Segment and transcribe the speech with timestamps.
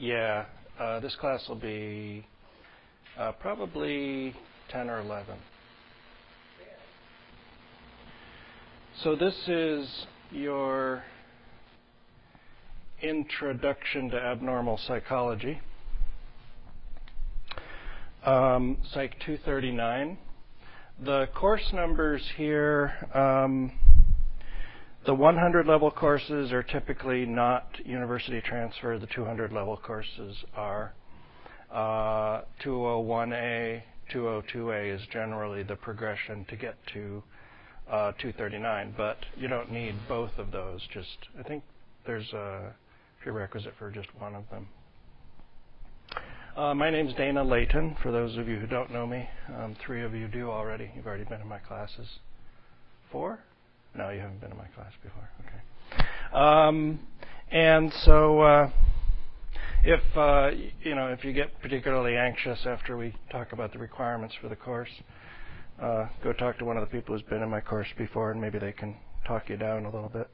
[0.00, 0.44] Yeah,
[0.78, 2.24] uh, this class will be
[3.18, 4.32] uh, probably
[4.68, 5.34] 10 or 11.
[9.02, 11.02] So this is your
[13.02, 15.60] introduction to abnormal psychology.
[18.24, 20.16] Um, Psych 239.
[21.04, 23.72] The course numbers here, um,
[25.08, 28.98] the 100 level courses are typically not university transfer.
[28.98, 30.92] The 200 level courses are.
[31.72, 33.80] Uh, 201A,
[34.12, 37.22] 202A is generally the progression to get to
[37.90, 40.82] uh, 239, but you don't need both of those.
[40.92, 41.64] Just I think
[42.06, 42.74] there's a
[43.22, 44.68] prerequisite for just one of them.
[46.54, 47.96] Uh, my name's Dana Layton.
[48.02, 50.90] For those of you who don't know me, um, three of you do already.
[50.94, 52.06] You've already been in my classes.
[53.10, 53.40] Four?
[53.94, 55.28] No, you haven't been in my class before.
[55.46, 56.04] Okay.
[56.32, 57.00] Um,
[57.50, 58.70] and so, uh,
[59.84, 60.50] if uh,
[60.82, 64.56] you know, if you get particularly anxious after we talk about the requirements for the
[64.56, 64.90] course,
[65.80, 68.40] uh, go talk to one of the people who's been in my course before, and
[68.40, 70.28] maybe they can talk you down a little bit.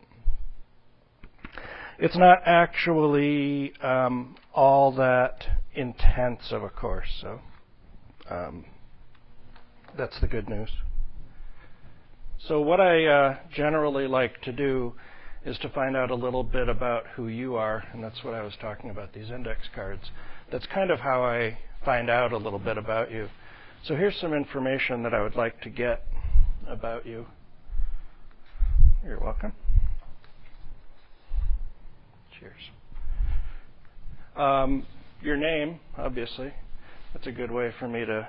[1.99, 7.09] It's not actually um, all that intense of a course.
[7.21, 7.41] So
[8.29, 8.65] um,
[9.97, 10.71] that's the good news.
[12.47, 14.93] So what I uh, generally like to do
[15.47, 18.43] is to find out a little bit about who you are, and that's what I
[18.43, 20.03] was talking about, these index cards.
[20.53, 23.29] That's kind of how I find out a little bit about you.
[23.85, 26.05] So here's some information that I would like to get
[26.69, 27.27] about you.
[29.03, 29.53] You're welcome.
[32.39, 32.53] Cheers.
[34.37, 34.87] Um,
[35.23, 36.53] your name, obviously.
[37.15, 38.29] That's a good way for me to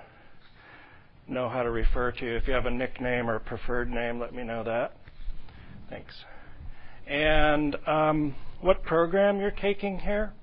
[1.28, 2.36] know how to refer to you.
[2.36, 4.98] If you have a nickname or a preferred name, let me know that.
[5.90, 6.14] Thanks.
[7.08, 10.34] And um, what program you're taking here?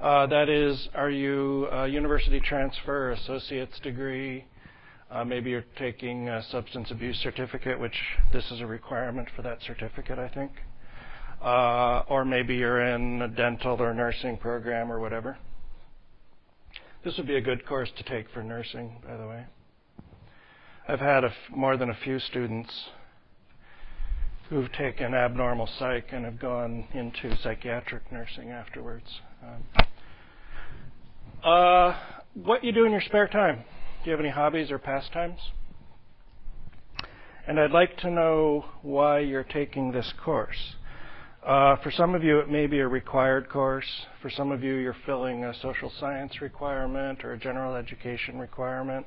[0.00, 4.44] Uh, that is, are you a university transfer, associate's degree?
[5.10, 7.96] Uh, maybe you're taking a substance abuse certificate, which
[8.32, 10.52] this is a requirement for that certificate, I think.
[11.40, 15.36] Uh, or maybe you're in a dental or nursing program or whatever.
[17.04, 19.44] This would be a good course to take for nursing, by the way.
[20.86, 22.70] I've had more than a few students
[24.50, 29.06] who've taken abnormal psych and have gone into psychiatric nursing afterwards.
[29.42, 29.86] Um,
[31.42, 31.98] uh,
[32.34, 33.64] what you do in your spare time?
[34.04, 35.40] Do you have any hobbies or pastimes?
[37.46, 40.74] And I'd like to know why you're taking this course.
[41.42, 43.88] Uh, for some of you, it may be a required course.
[44.20, 49.06] For some of you, you're filling a social science requirement or a general education requirement.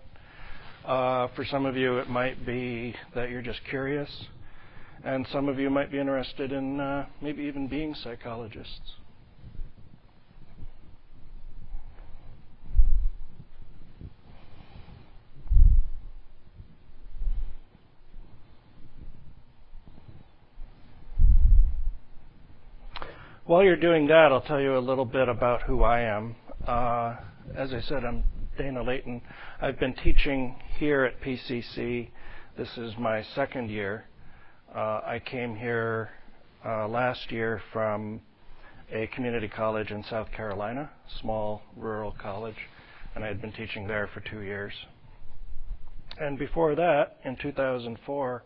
[0.88, 4.10] Uh, for some of you, it might be that you're just curious.
[5.04, 8.94] And some of you might be interested in uh, maybe even being psychologists.
[23.44, 26.36] While you're doing that, I'll tell you a little bit about who I am.
[26.66, 27.18] Uh,
[27.56, 28.24] as I said, I'm
[28.58, 29.22] Dana Layton.
[29.62, 32.10] I've been teaching here at PCC.
[32.58, 34.06] This is my second year.
[34.76, 36.10] Uh, I came here
[36.66, 38.20] uh, last year from
[38.92, 40.90] a community college in South Carolina,
[41.22, 42.56] small rural college,
[43.14, 44.74] and I had been teaching there for two years.
[46.20, 48.44] And before that, in 2004,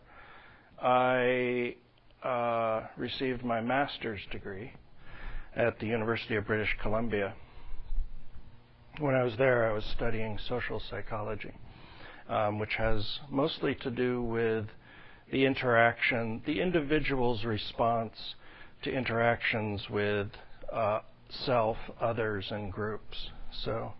[0.82, 1.74] I
[2.22, 4.72] uh, received my master's degree
[5.56, 7.34] at the University of British Columbia.
[8.98, 11.52] When I was there, I was studying social psychology,
[12.28, 14.66] um, which has mostly to do with
[15.30, 18.34] the interaction, the individual's response
[18.82, 20.28] to interactions with
[20.70, 21.00] uh,
[21.46, 23.30] self, others, and groups.
[23.64, 23.94] So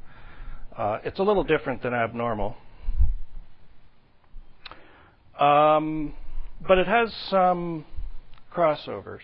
[0.77, 2.57] uh, it's a little different than abnormal.
[5.39, 6.13] Um,
[6.69, 7.87] but it has some
[8.55, 9.23] crossovers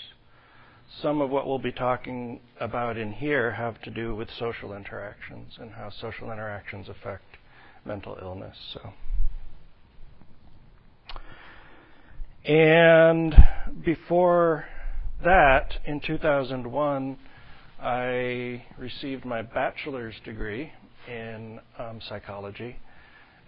[1.03, 5.53] some of what we'll be talking about in here have to do with social interactions
[5.61, 7.25] and how social interactions affect
[7.85, 8.57] mental illness.
[8.75, 8.93] So.
[12.45, 13.35] And
[13.85, 14.67] before
[15.25, 17.19] that, in 2001,
[17.81, 20.73] I received my bachelor's degree
[21.07, 22.77] in um, psychology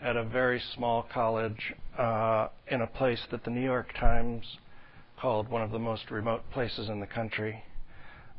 [0.03, 4.45] at a very small college uh, in a place that the New York Times
[5.21, 7.63] called one of the most remote places in the country,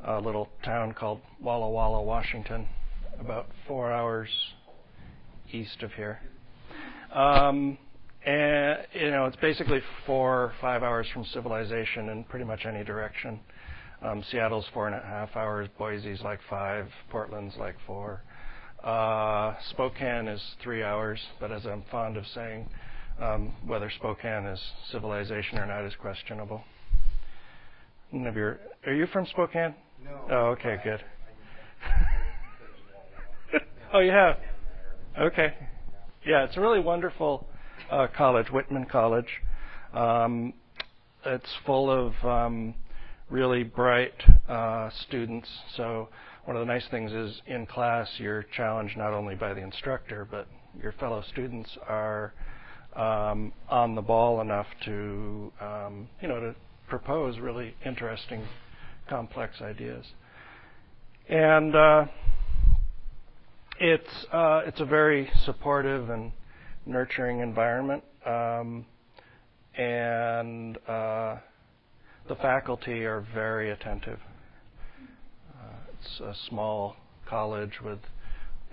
[0.03, 2.67] a little town called Walla Walla, Washington,
[3.19, 4.29] about four hours
[5.51, 6.19] east of here.
[7.13, 7.77] Um,
[8.25, 13.39] and you know, it's basically four, five hours from civilization in pretty much any direction.
[14.01, 18.23] Um, Seattle's four and a half hours, Boise's like five, Portland's like four.
[18.83, 22.67] Uh, Spokane is three hours, but as I'm fond of saying,
[23.65, 24.59] whether Spokane is
[24.91, 26.63] civilization or not is questionable.
[28.13, 29.75] Are you from Spokane?
[30.03, 30.21] No.
[30.29, 31.03] Oh, okay, good.
[33.93, 34.37] oh, you have?
[35.19, 35.53] Okay.
[36.25, 37.47] Yeah, it's a really wonderful
[37.89, 39.27] uh, college, Whitman College.
[39.93, 40.53] Um,
[41.25, 42.73] it's full of um,
[43.29, 44.13] really bright
[44.49, 45.47] uh, students.
[45.77, 46.09] So
[46.45, 50.27] one of the nice things is in class you're challenged not only by the instructor,
[50.29, 50.47] but
[50.81, 52.33] your fellow students are
[52.95, 56.55] um, on the ball enough to, um, you know, to
[56.87, 58.43] propose really interesting,
[59.09, 60.05] complex ideas.
[61.29, 62.05] And uh,
[63.79, 66.31] it's uh, it's a very supportive and
[66.85, 68.85] nurturing environment, um,
[69.77, 71.37] and uh,
[72.27, 74.19] the faculty are very attentive.
[75.55, 76.95] Uh, it's a small
[77.27, 77.99] college with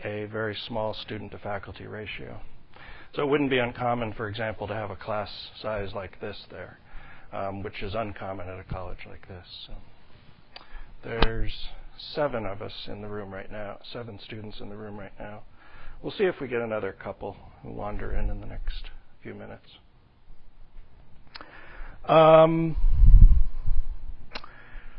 [0.05, 2.41] a very small student to faculty ratio.
[3.15, 6.79] So it wouldn't be uncommon, for example, to have a class size like this there,
[7.33, 9.47] um, which is uncommon at a college like this.
[9.67, 9.73] So
[11.03, 11.53] there's
[12.15, 15.43] seven of us in the room right now, seven students in the room right now.
[16.03, 18.91] We'll see if we get another couple who wander in in the next
[19.23, 19.67] few minutes.
[22.05, 22.77] Um,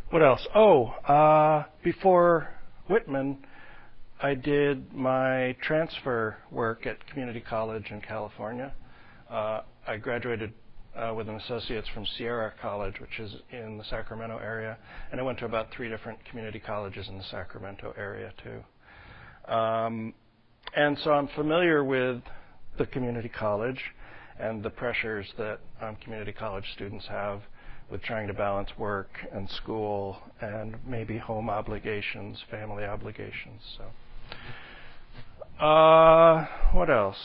[0.09, 0.45] what else?
[0.53, 2.49] Oh, uh, before
[2.89, 3.45] Whitman,
[4.21, 8.73] I did my transfer work at community college in California.
[9.29, 10.53] Uh, I graduated
[10.93, 14.77] uh, with an associate's from Sierra College, which is in the Sacramento area,
[15.11, 19.53] and I went to about three different community colleges in the Sacramento area too.
[19.53, 20.13] Um,
[20.75, 22.21] and so I'm familiar with
[22.77, 23.79] the community college
[24.37, 27.41] and the pressures that um, community college students have
[27.89, 33.61] with trying to balance work and school and maybe home obligations, family obligations.
[33.77, 33.85] So,
[35.59, 37.17] uh, what else?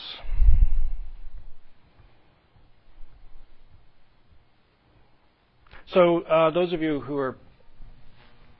[5.93, 7.37] So uh, those of you who are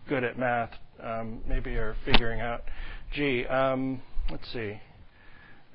[0.08, 0.72] good at math
[1.02, 2.62] um, maybe are figuring out,
[3.14, 4.02] gee, um,
[4.32, 4.80] let's see,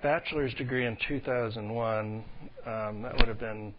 [0.03, 2.25] bachelor's degree in 2001,
[2.67, 3.75] um, that would have been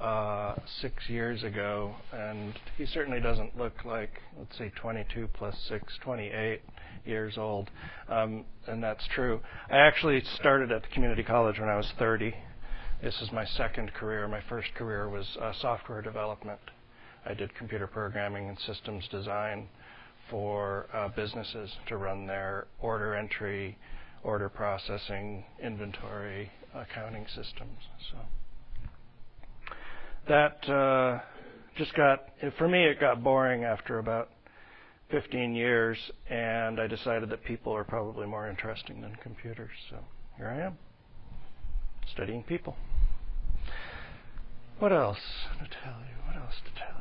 [0.00, 5.98] uh, six years ago, and he certainly doesn't look like, let's say, 22 plus 6,
[6.02, 6.60] 28
[7.04, 7.70] years old,
[8.08, 9.40] um, and that's true.
[9.70, 12.34] I actually started at the community college when I was 30.
[13.02, 14.26] This is my second career.
[14.28, 16.60] My first career was uh, software development.
[17.24, 19.68] I did computer programming and systems design
[20.30, 23.78] for uh, businesses to run their order entry,
[24.22, 27.78] order processing, inventory, accounting systems.
[28.10, 28.18] So
[30.28, 31.20] that uh,
[31.76, 32.24] just got
[32.58, 34.30] for me it got boring after about
[35.10, 39.70] 15 years, and I decided that people are probably more interesting than computers.
[39.90, 39.98] So
[40.36, 40.78] here I am,
[42.12, 42.76] studying people.
[44.78, 45.18] What else
[45.58, 46.16] to tell you?
[46.26, 47.00] What else to tell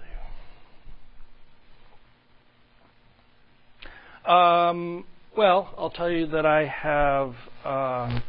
[4.25, 4.31] you?
[4.31, 5.06] Um,
[5.36, 7.36] well, I'll tell you that I have
[7.66, 8.19] uh,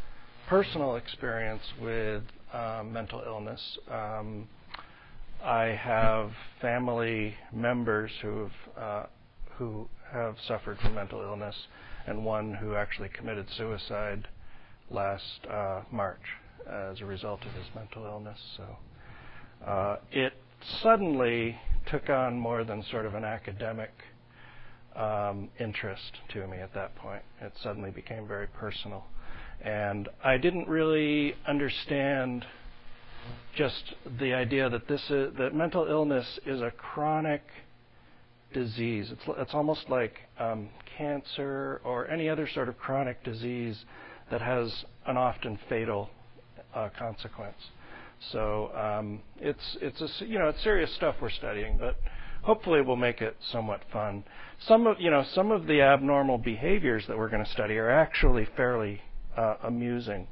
[0.47, 3.61] personal experience with uh, mental illness.
[3.89, 4.49] Um,
[5.47, 9.03] I have family members who've uh,
[9.55, 11.55] who have suffered from mental illness,
[12.05, 14.27] and one who actually committed suicide
[14.91, 16.19] last uh, March
[16.69, 18.37] as a result of his mental illness.
[18.57, 20.33] So uh, it
[20.83, 21.57] suddenly
[21.89, 23.91] took on more than sort of an academic
[24.97, 27.23] um, interest to me at that point.
[27.39, 29.05] It suddenly became very personal,
[29.61, 32.45] and I didn't really understand
[33.55, 37.41] just the idea that this is that mental illness is a chronic
[38.53, 39.11] disease.
[39.11, 43.85] It's it's almost like um, cancer or any other sort of chronic disease
[44.31, 46.09] that has an often fatal
[46.73, 47.57] uh, consequence.
[48.31, 51.95] So um, it's it's a you know it's serious stuff we're studying, but
[52.41, 54.23] hopefully we'll make it somewhat fun.
[54.67, 57.89] Some of you know some of the abnormal behaviors that we're going to study are
[57.89, 59.01] actually fairly
[59.35, 60.27] uh, amusing.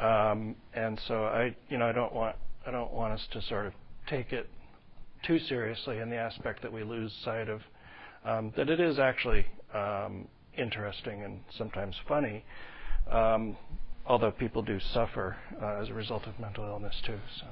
[0.00, 3.66] Um, and so I, you know, I don't want I don't want us to sort
[3.66, 3.72] of
[4.08, 4.48] take it
[5.24, 7.60] too seriously in the aspect that we lose sight of
[8.24, 10.26] um, that it is actually um,
[10.56, 12.44] interesting and sometimes funny,
[14.06, 17.18] although people do suffer uh, as a result of mental illness too.
[17.40, 17.46] So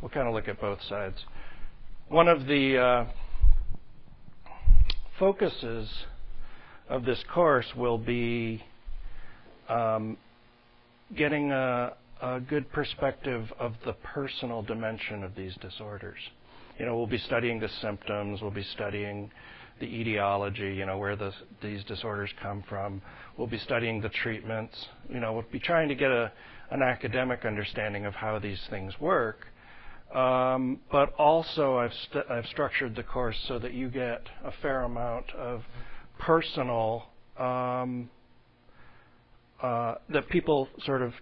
[0.00, 1.24] we'll kind of look at both sides.
[2.08, 3.04] One of the uh,
[5.18, 5.88] focuses
[6.88, 8.64] of this course will be
[11.16, 16.18] getting a, a good perspective of the personal dimension of these disorders.
[16.78, 19.30] you know, we'll be studying the symptoms, we'll be studying
[19.80, 23.00] the etiology, you know, where the, these disorders come from.
[23.36, 24.76] We'll be studying the treatments.
[25.08, 26.30] You know, we'll be trying to get a,
[26.70, 29.46] an academic understanding of how these things work.
[30.14, 31.92] Um, but also, I've,
[32.28, 35.62] I've structured the course so that you get a fair amount of
[36.18, 37.04] personal
[37.38, 38.10] um,
[39.62, 41.12] uh, that people sort of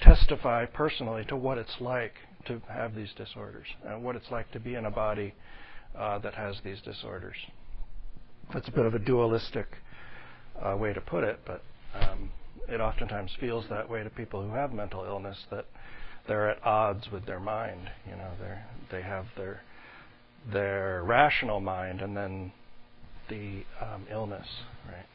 [0.00, 2.14] testify personally to what it's like
[2.46, 5.34] to have these disorders and what it's like to be in a body
[5.96, 7.36] uh, that has these disorders.
[8.52, 9.66] That's a bit of a dualistic
[10.60, 11.62] uh, way to put it, but
[11.94, 12.30] um,
[12.68, 15.66] it oftentimes feels that way to people who have mental illness that
[16.26, 17.90] they're at odds with their mind.
[18.08, 19.62] You know, they they have their
[20.52, 22.52] their rational mind and then
[23.28, 24.46] the um, illness,
[24.86, 25.06] right?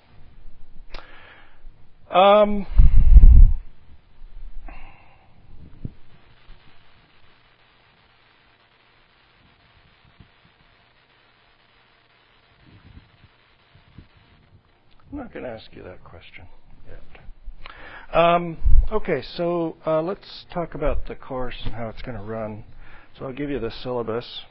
[2.09, 2.65] Um,
[15.11, 16.45] I'm not going to ask you that question
[16.87, 18.17] yet.
[18.17, 18.57] Um,
[18.89, 22.63] okay, so uh, let's talk about the course and how it's going to run.
[23.19, 24.41] So I'll give you the syllabus.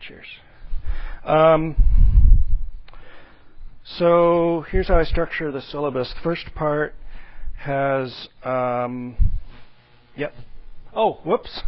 [0.00, 0.26] Cheers.
[1.24, 1.76] Um,
[3.84, 6.12] so here's how I structure the syllabus.
[6.14, 6.94] The first part
[7.58, 9.16] has, um,
[10.16, 10.32] yep.
[10.94, 11.60] Oh, whoops.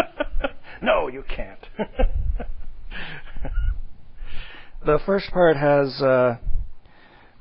[0.82, 1.58] no, you can't.
[4.84, 6.36] the first part has uh,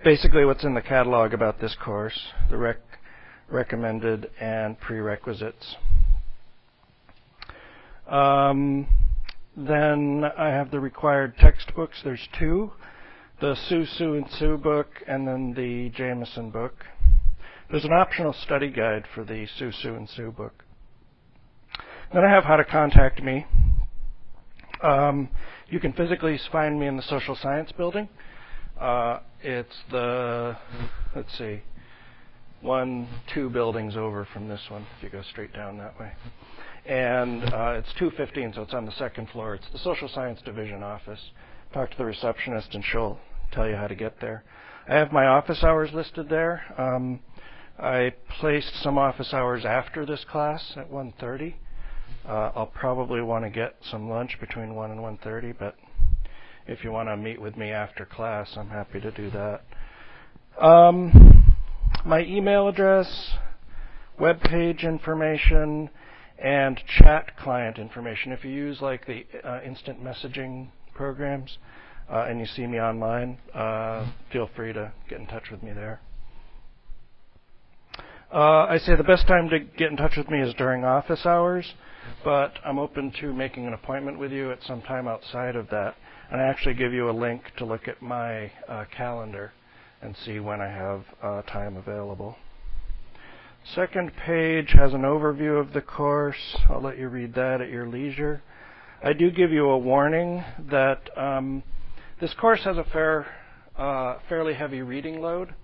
[0.03, 2.79] basically what's in the catalog about this course, the rec-
[3.49, 5.75] recommended and prerequisites.
[8.07, 8.87] Um,
[9.55, 12.01] then I have the required textbooks.
[12.03, 12.71] There's two
[13.41, 16.85] the Sue Sue and Sue book, and then the Jamison book.
[17.69, 20.63] There's an optional study guide for the Sue Sue and Sue book.
[22.13, 23.45] Then I have how to contact me.
[24.81, 25.29] Um,
[25.67, 28.07] you can physically find me in the social science building.
[28.79, 30.55] Uh, it's the,
[31.15, 31.61] let's see,
[32.61, 36.11] one, two buildings over from this one, if you go straight down that way
[36.85, 39.55] and uh, it's 215, so it's on the second floor.
[39.55, 41.19] It's the social science division office.
[41.73, 43.19] Talk to the receptionist, and she'll
[43.51, 44.43] tell you how to get there.
[44.87, 46.63] I have my office hours listed there.
[46.77, 47.21] Um,
[47.79, 51.55] I placed some office hours after this class at 1:30.
[52.27, 55.75] Uh, I'll probably want to get some lunch between 1 and 1:30, but
[56.67, 59.61] if you want to meet with me after class, I'm happy to do that.
[60.63, 61.55] Um,
[62.05, 63.35] my email address,
[64.19, 65.89] web page information,
[66.37, 68.31] and chat client information.
[68.31, 71.57] If you use like the uh, instant messaging programs
[72.11, 75.71] uh, and you see me online, uh, feel free to get in touch with me
[75.73, 76.01] there.
[78.33, 81.25] Uh, I say the best time to get in touch with me is during office
[81.25, 81.73] hours,
[82.23, 85.95] but I'm open to making an appointment with you at some time outside of that.
[86.31, 89.53] And I actually give you a link to look at my uh, calendar
[90.01, 92.35] and see when I have uh, time available.
[93.73, 96.55] Second page has an overview of the course.
[96.69, 98.43] I'll let you read that at your leisure.
[99.03, 101.63] I do give you a warning that um,
[102.21, 103.25] this course has a fair,
[103.75, 105.55] uh, fairly heavy reading load.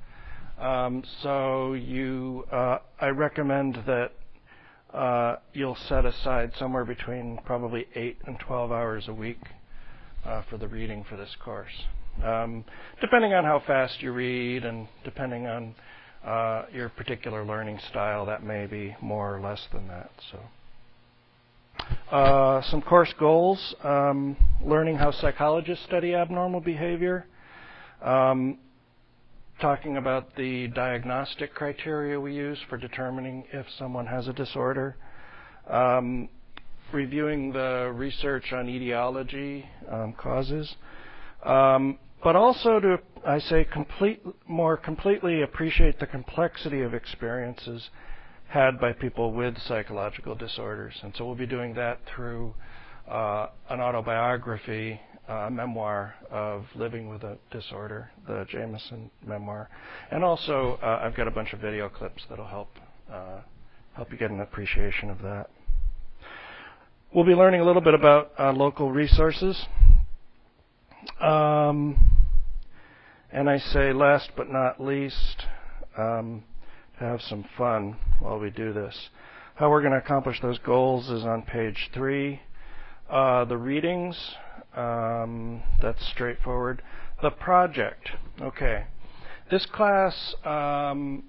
[0.58, 4.14] Um, so you, uh, I recommend that
[4.92, 9.42] uh, you'll set aside somewhere between probably eight and 12 hours a week
[10.26, 11.86] uh, for the reading for this course.
[12.24, 12.66] Um,
[13.00, 15.76] depending on how fast you read and depending on
[16.26, 20.12] uh, your particular learning style, that may be more or less than that.
[20.32, 20.40] So,
[22.16, 27.26] uh, some course goals: um, learning how psychologists study abnormal behavior,
[28.02, 28.58] um,
[29.60, 34.96] talking about the diagnostic criteria we use for determining if someone has a disorder.
[35.68, 36.30] Um,
[36.92, 40.76] reviewing the research on etiology um, causes,
[41.44, 47.90] um, but also to, I say, complete, more completely appreciate the complexity of experiences
[48.48, 50.94] had by people with psychological disorders.
[51.04, 52.54] And so we'll be doing that through
[53.10, 59.70] uh, an autobiography, uh, a memoir of living with a disorder, the Jamison memoir.
[60.12, 62.70] And also, uh, I've got a bunch of video clips that'll help
[63.12, 63.42] uh,
[63.94, 65.50] help you get an appreciation of that.
[67.14, 69.66] We'll be learning a little bit about uh, local resources.
[71.20, 72.11] Um,
[73.32, 75.46] and I say, last but not least,
[75.98, 76.44] um,
[77.00, 79.10] have some fun while we do this.
[79.56, 82.42] How we're going to accomplish those goals is on page three.
[83.10, 84.18] Uh, the readings,
[84.76, 86.82] um, that's straightforward.
[87.22, 88.10] the project.
[88.42, 88.86] Okay.
[89.50, 91.24] This class, um,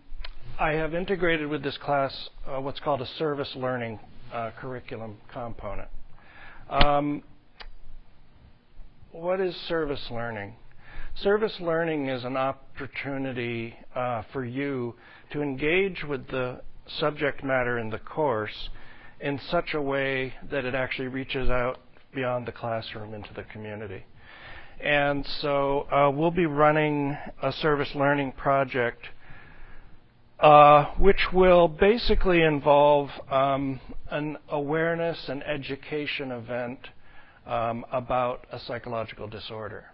[0.59, 3.99] I have integrated with this class uh, what's called a service learning
[4.33, 5.89] uh, curriculum component.
[6.71, 7.23] Um,
[9.11, 10.55] what is service learning?
[11.15, 14.95] Service learning is an opportunity uh, for you
[15.31, 16.63] to engage with the
[16.99, 18.71] subject matter in the course
[19.21, 21.79] in such a way that it actually reaches out
[22.15, 24.05] beyond the classroom into the community.
[24.81, 29.07] And so uh, we'll be running a service learning project
[30.41, 36.81] uh, which will basically involve um, an awareness and education event
[37.47, 39.92] um, about a psychological disorder.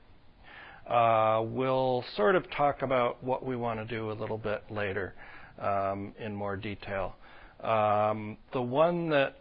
[0.89, 5.15] Uh, we'll sort of talk about what we want to do a little bit later
[5.61, 7.15] um, in more detail.
[7.63, 9.37] Um, the one that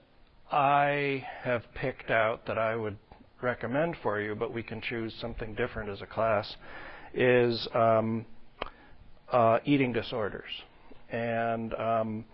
[0.52, 2.98] I have picked out that I would
[3.42, 6.54] recommend for you, but we can choose something different as a class,
[7.14, 8.26] is um,
[9.32, 10.50] uh, eating disorders.
[11.10, 12.26] And um,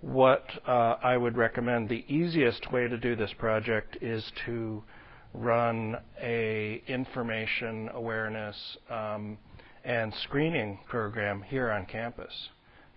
[0.00, 4.82] what uh, I would recommend, the easiest way to do this project is to
[5.36, 8.56] run a information awareness
[8.90, 9.36] um,
[9.84, 12.32] and screening program here on campus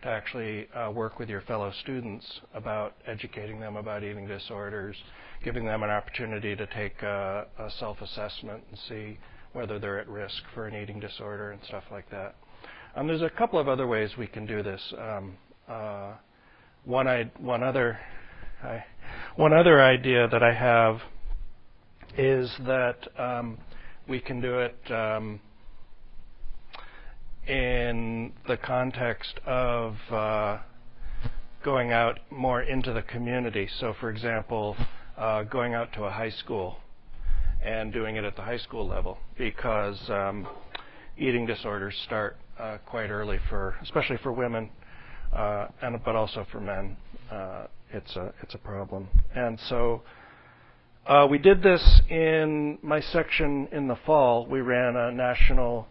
[0.01, 4.95] to actually uh, work with your fellow students about educating them about eating disorders,
[5.43, 9.17] giving them an opportunity to take a, a self-assessment and see
[9.51, 12.35] whether they're at risk for an eating disorder and stuff like that.
[12.95, 14.81] Um, there's a couple of other ways we can do this.
[14.97, 16.13] Um, uh,
[16.85, 17.99] one, I, one other,
[18.63, 18.83] I,
[19.35, 21.01] one other idea that I have
[22.19, 23.57] is that um,
[24.05, 25.39] we can do it um,
[27.47, 30.57] in the context of uh,
[31.63, 33.69] going out more into the community.
[33.79, 34.75] So, for example,
[35.17, 36.79] uh, going out to a high school
[37.63, 40.45] and doing it at the high school level because um,
[41.17, 44.69] eating disorders start uh, quite early for, especially for women,
[45.31, 46.97] and but also for men.
[47.91, 50.03] It's a it's a problem, and so
[51.09, 54.45] uh, we did this in my section in the fall.
[54.45, 55.87] We ran a national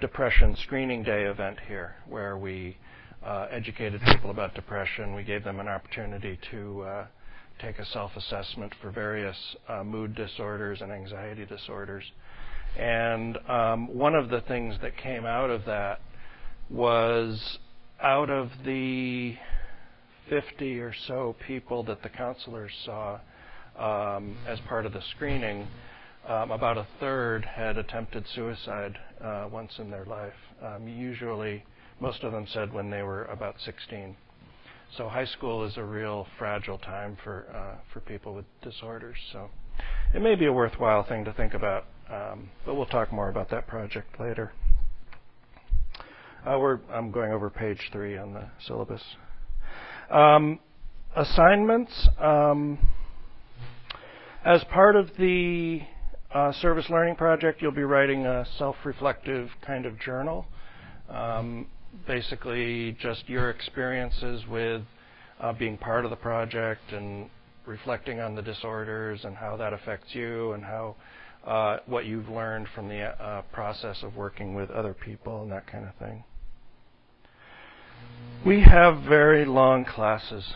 [0.00, 2.76] depression screening day event here where we
[3.24, 5.14] uh, educated people about depression.
[5.14, 7.06] We gave them an opportunity to uh,
[7.60, 9.36] take a self assessment for various
[9.68, 12.02] uh, mood disorders and anxiety disorders.
[12.76, 16.00] And um, one of the things that came out of that
[16.68, 17.58] was
[18.02, 19.36] out of the
[20.28, 23.20] 50 or so people that the counselors saw,
[23.78, 25.66] as part of the screening,
[26.26, 30.34] um, about a third had attempted suicide uh, once in their life.
[30.62, 31.64] Um, usually,
[32.00, 34.16] most of them said when they were about 16.
[34.96, 39.16] So high school is a real fragile time for uh, for people with disorders.
[39.32, 39.50] So
[40.14, 43.50] it may be a worthwhile thing to think about, um, but we'll talk more about
[43.50, 44.52] that project later.
[46.46, 49.02] Uh, I'm going over page three on the syllabus.
[50.10, 50.60] Um,
[51.16, 52.08] assignments.
[52.20, 52.78] Um,
[54.46, 55.80] as part of the
[56.32, 60.46] uh, service learning project, you'll be writing a self-reflective kind of journal.
[61.10, 61.66] Um,
[62.06, 64.82] basically, just your experiences with
[65.40, 67.28] uh, being part of the project and
[67.66, 70.94] reflecting on the disorders and how that affects you and how
[71.44, 75.66] uh, what you've learned from the uh, process of working with other people and that
[75.66, 76.22] kind of thing.
[78.44, 80.54] We have very long classes,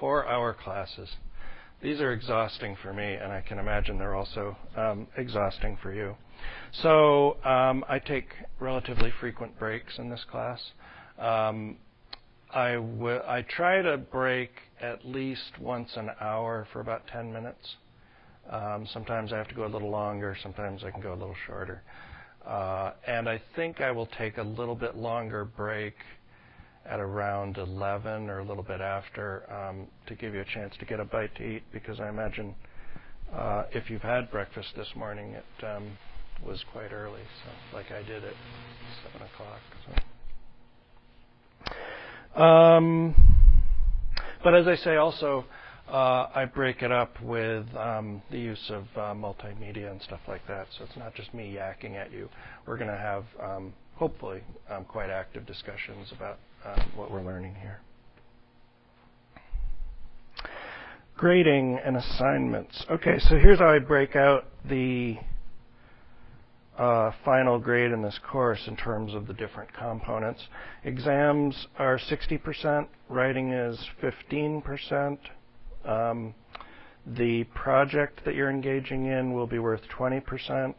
[0.00, 1.10] four-hour classes.
[1.82, 6.14] These are exhausting for me, and I can imagine they're also um, exhausting for you.
[6.82, 8.28] So um, I take
[8.60, 10.60] relatively frequent breaks in this class.
[11.18, 11.78] Um,
[12.54, 17.76] I, w- I try to break at least once an hour for about 10 minutes.
[18.48, 21.36] Um, sometimes I have to go a little longer, sometimes I can go a little
[21.46, 21.82] shorter.
[22.46, 25.94] Uh, and I think I will take a little bit longer break
[26.88, 30.84] at around 11 or a little bit after um, to give you a chance to
[30.84, 32.54] get a bite to eat because I imagine
[33.34, 35.98] uh, if you've had breakfast this morning, it um,
[36.44, 38.36] was quite early, so like I did at
[39.04, 39.62] 7 o'clock.
[39.86, 39.92] So.
[42.42, 43.14] Um,
[44.42, 45.44] but as I say, also,
[45.88, 50.46] uh, I break it up with um, the use of uh, multimedia and stuff like
[50.48, 50.66] that.
[50.76, 52.28] So it's not just me yakking at you.
[52.66, 57.54] We're going to have, um, hopefully, um, quite active discussions about uh, what we're learning
[57.54, 57.80] here.
[61.16, 62.84] Grading and assignments.
[62.90, 65.16] Okay, so here's how I break out the
[66.78, 70.42] uh, final grade in this course in terms of the different components.
[70.84, 75.18] Exams are 60%, writing is 15%.
[75.84, 76.34] Um,
[77.06, 80.74] the project that you're engaging in will be worth 20%,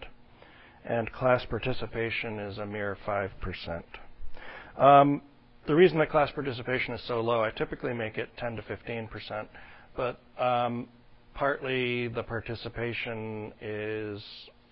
[0.85, 3.83] and class participation is a mere 5%.
[4.77, 5.21] Um,
[5.67, 9.47] the reason that class participation is so low, I typically make it 10 to 15%,
[9.95, 10.87] but um,
[11.33, 14.21] partly the participation is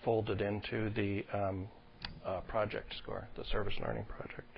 [0.04, 1.68] folded into the um,
[2.26, 4.48] uh, project score, the service learning project.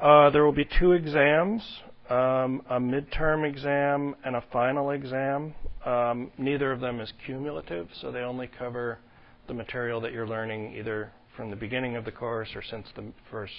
[0.00, 1.62] Uh, there will be two exams,
[2.08, 5.54] um, a midterm exam and a final exam.
[6.38, 8.98] Neither of them is cumulative, so they only cover
[9.48, 13.04] the material that you're learning either from the beginning of the course or since the
[13.30, 13.52] first,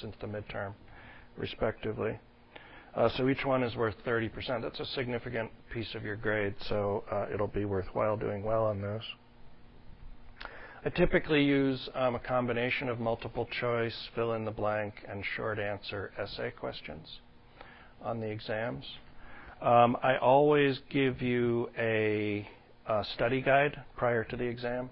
[0.00, 0.72] since the midterm,
[1.36, 2.18] respectively.
[2.94, 4.62] Uh, so each one is worth 30%.
[4.62, 8.80] That's a significant piece of your grade, so uh, it'll be worthwhile doing well on
[8.80, 9.02] those.
[10.86, 15.58] I typically use um, a combination of multiple choice, fill in the blank, and short
[15.58, 17.20] answer essay questions
[18.02, 18.84] on the exams.
[19.62, 22.46] Um, I always give you a,
[23.14, 24.90] study guide prior to the exam,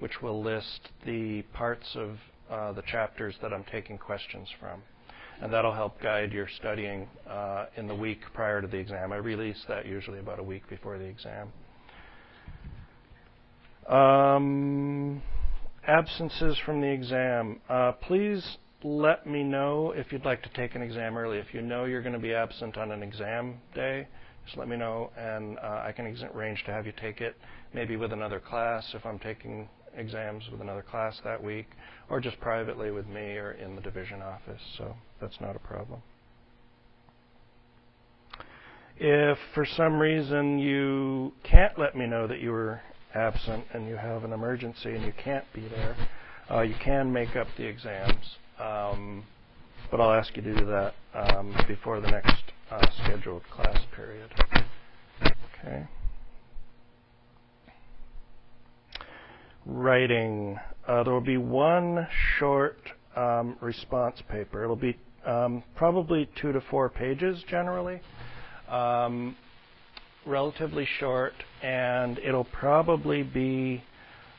[0.00, 2.18] which will list the parts of
[2.50, 4.82] uh, the chapters that I'm taking questions from
[5.40, 9.12] and that'll help guide your studying uh, in the week prior to the exam.
[9.12, 11.52] I release that usually about a week before the exam.
[13.88, 15.22] Um,
[15.86, 17.60] absences from the exam.
[17.68, 21.38] Uh, please let me know if you'd like to take an exam early.
[21.38, 24.06] If you know you're going to be absent on an exam day,
[24.44, 27.36] just let me know, and uh, I can arrange to have you take it
[27.74, 31.66] maybe with another class if I'm taking exams with another class that week,
[32.08, 34.62] or just privately with me or in the division office.
[34.76, 36.02] So that's not a problem.
[38.96, 42.80] If for some reason you can't let me know that you were
[43.14, 45.96] absent and you have an emergency and you can't be there,
[46.50, 48.38] uh, you can make up the exams.
[48.58, 49.24] Um,
[49.90, 54.30] but I'll ask you to do that um, before the next uh, scheduled class period.
[55.22, 55.86] Okay.
[59.68, 60.58] Writing.
[60.86, 62.78] Uh, there will be one short
[63.14, 64.64] um, response paper.
[64.64, 68.00] It'll be um, probably two to four pages generally,
[68.66, 69.36] um,
[70.24, 73.82] relatively short, and it'll probably be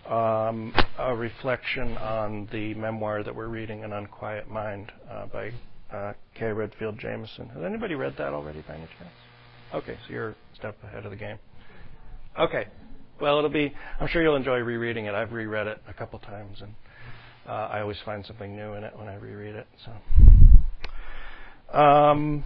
[0.10, 5.52] um, a reflection on the memoir that we're reading, An Unquiet Mind, uh, by
[5.96, 7.50] uh, Kay Redfield Jamison.
[7.50, 9.14] Has anybody read that already by any chance?
[9.76, 11.38] Okay, so you're a step ahead of the game.
[12.40, 12.66] Okay,
[13.22, 13.74] well, it'll be.
[14.00, 15.16] I'm sure you'll enjoy rereading it.
[15.16, 16.74] I've reread it a couple times, and
[17.48, 19.68] uh, I always find something new in it when I reread it.
[19.86, 19.92] So.
[21.78, 22.44] Um,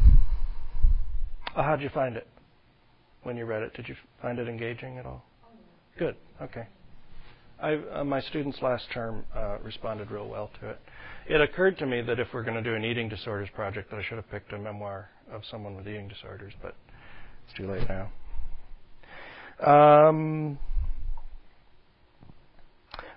[1.55, 2.27] uh, how'd you find it
[3.23, 3.73] when you read it?
[3.73, 5.23] Did you find it engaging at all?
[5.97, 6.15] Good.
[6.41, 6.67] Okay.
[7.61, 10.79] I, uh, my students last term uh, responded real well to it.
[11.29, 13.99] It occurred to me that if we're going to do an eating disorders project, that
[13.99, 16.75] I should have picked a memoir of someone with eating disorders, but
[17.45, 18.11] it's too late now.
[19.59, 20.59] Um,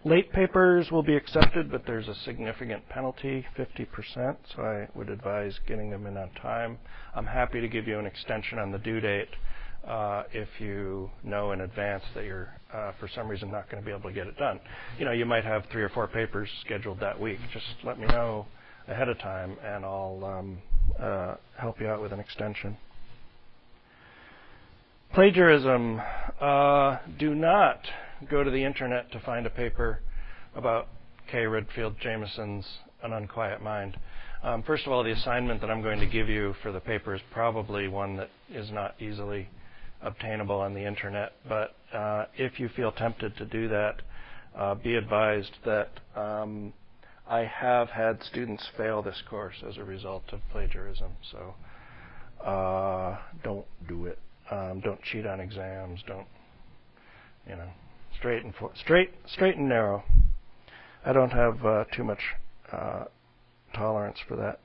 [0.07, 5.59] Late papers will be accepted, but there's a significant penalty, 50%, so I would advise
[5.66, 6.79] getting them in on time.
[7.16, 9.29] I'm happy to give you an extension on the due date
[9.85, 13.85] uh, if you know in advance that you're, uh, for some reason, not going to
[13.87, 14.61] be able to get it done.
[14.96, 17.38] You know, you might have three or four papers scheduled that week.
[17.53, 18.46] Just let me know
[18.87, 20.59] ahead of time, and I'll um,
[21.01, 22.77] uh, help you out with an extension.
[25.16, 25.98] Plagiarism.
[26.38, 27.81] Uh, do not
[28.31, 30.00] go to the internet to find a paper
[30.55, 30.88] about
[31.33, 32.66] Kay Redfield Jamison's
[33.02, 33.96] An Unquiet Mind.
[34.42, 37.14] Um, first of all, the assignment that I'm going to give you for the paper
[37.14, 39.48] is probably one that is not easily
[40.02, 41.33] obtainable on the internet.
[41.48, 44.02] But uh, if you feel tempted to do that,
[44.55, 46.74] uh, be advised that um,
[47.26, 51.12] I have had students fail this course as a result of plagiarism.
[51.33, 51.55] So
[52.46, 54.18] uh, don't do it.
[54.50, 56.00] Um, don't cheat on exams.
[56.06, 56.26] Don't,
[57.48, 57.68] you know,
[58.18, 60.04] straight and straight, straight and narrow.
[61.04, 62.20] I don't have uh, too much
[62.72, 63.04] uh,
[63.74, 64.61] tolerance for that.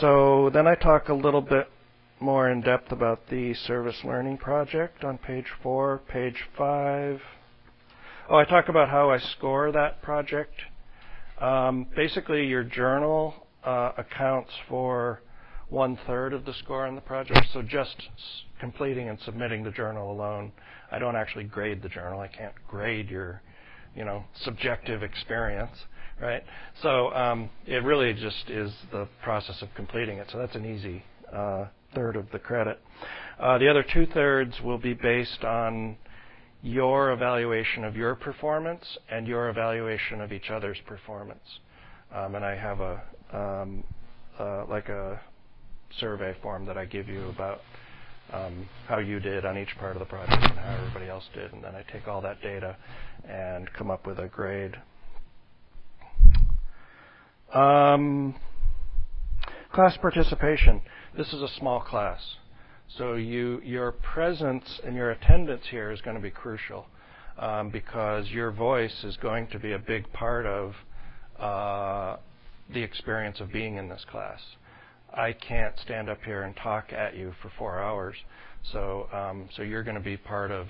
[0.00, 1.68] So then I talk a little bit
[2.18, 7.20] more in depth about the service learning project on page four, page five.
[8.28, 10.54] Oh, I talk about how I score that project.
[11.40, 15.20] Um, basically, your journal uh, accounts for
[15.68, 17.46] one third of the score on the project.
[17.52, 17.96] So just
[18.60, 20.52] completing and submitting the journal alone,
[20.90, 22.20] I don't actually grade the journal.
[22.20, 23.42] I can't grade your,
[23.94, 25.76] you know, subjective experience,
[26.20, 26.42] right?
[26.82, 30.28] So um, it really just is the process of completing it.
[30.30, 31.02] So that's an easy
[31.32, 32.80] uh, third of the credit.
[33.38, 35.96] Uh, the other two thirds will be based on
[36.62, 41.60] your evaluation of your performance and your evaluation of each other's performance.
[42.14, 43.02] Um, and I have a
[43.32, 43.84] um,
[44.38, 45.20] uh, like a
[46.00, 47.60] survey form that I give you about
[48.32, 51.52] um, how you did on each part of the project and how everybody else did,
[51.52, 52.76] and then I take all that data
[53.28, 54.74] and come up with a grade.
[57.52, 58.34] Um,
[59.72, 60.82] class participation.
[61.16, 62.20] This is a small class,
[62.98, 66.86] so you your presence and your attendance here is going to be crucial
[67.38, 70.74] um, because your voice is going to be a big part of
[71.38, 72.16] uh,
[72.72, 74.40] the experience of being in this class.
[75.14, 78.16] I can't stand up here and talk at you for four hours.
[78.72, 80.66] So, um, so you're going to be part of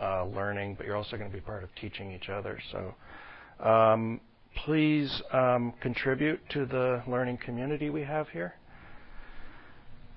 [0.00, 2.58] uh, learning, but you're also going to be part of teaching each other.
[2.72, 4.20] So, um,
[4.64, 8.54] please um, contribute to the learning community we have here.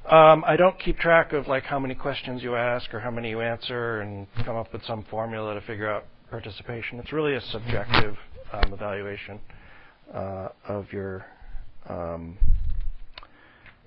[0.09, 3.29] Um, I don't keep track of like how many questions you ask or how many
[3.29, 6.99] you answer, and come up with some formula to figure out participation.
[6.99, 8.15] It's really a subjective
[8.51, 9.39] um, evaluation
[10.13, 11.25] uh, of your
[11.87, 12.37] um,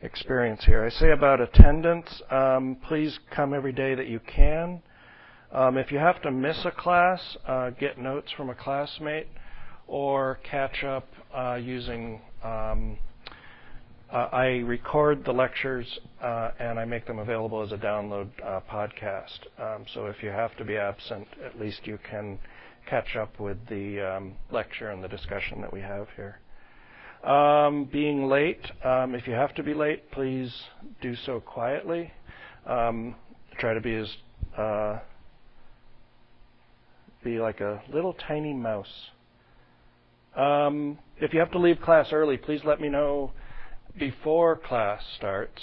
[0.03, 0.85] experience here.
[0.85, 4.83] I say about attendance, um, please come every day that you can.
[5.53, 9.29] Um, if you have to miss a class, uh, get notes from a classmate
[9.87, 12.21] or catch up uh, using.
[12.43, 12.99] Um,
[14.11, 15.87] uh, I record the lectures
[16.23, 19.38] uh, and I make them available as a download uh, podcast.
[19.59, 22.38] Um, so if you have to be absent, at least you can
[22.87, 26.42] catch up with the um, lecture and the discussion that we have here.
[27.25, 30.53] Um, being late, um, if you have to be late, please
[31.01, 32.13] do so quietly.
[32.67, 33.15] Um,
[33.59, 34.17] try to be as
[34.59, 34.99] uh,
[37.23, 39.11] be like a little tiny mouse.
[40.37, 43.33] Um, if you have to leave class early, please let me know
[43.99, 45.63] before class starts.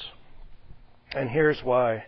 [1.14, 2.06] And here's why.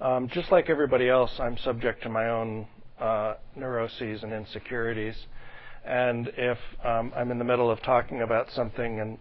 [0.00, 2.66] Um, just like everybody else, I'm subject to my own
[3.00, 5.16] uh, neuroses and insecurities.
[5.86, 9.18] And if um, I'm in the middle of talking about something and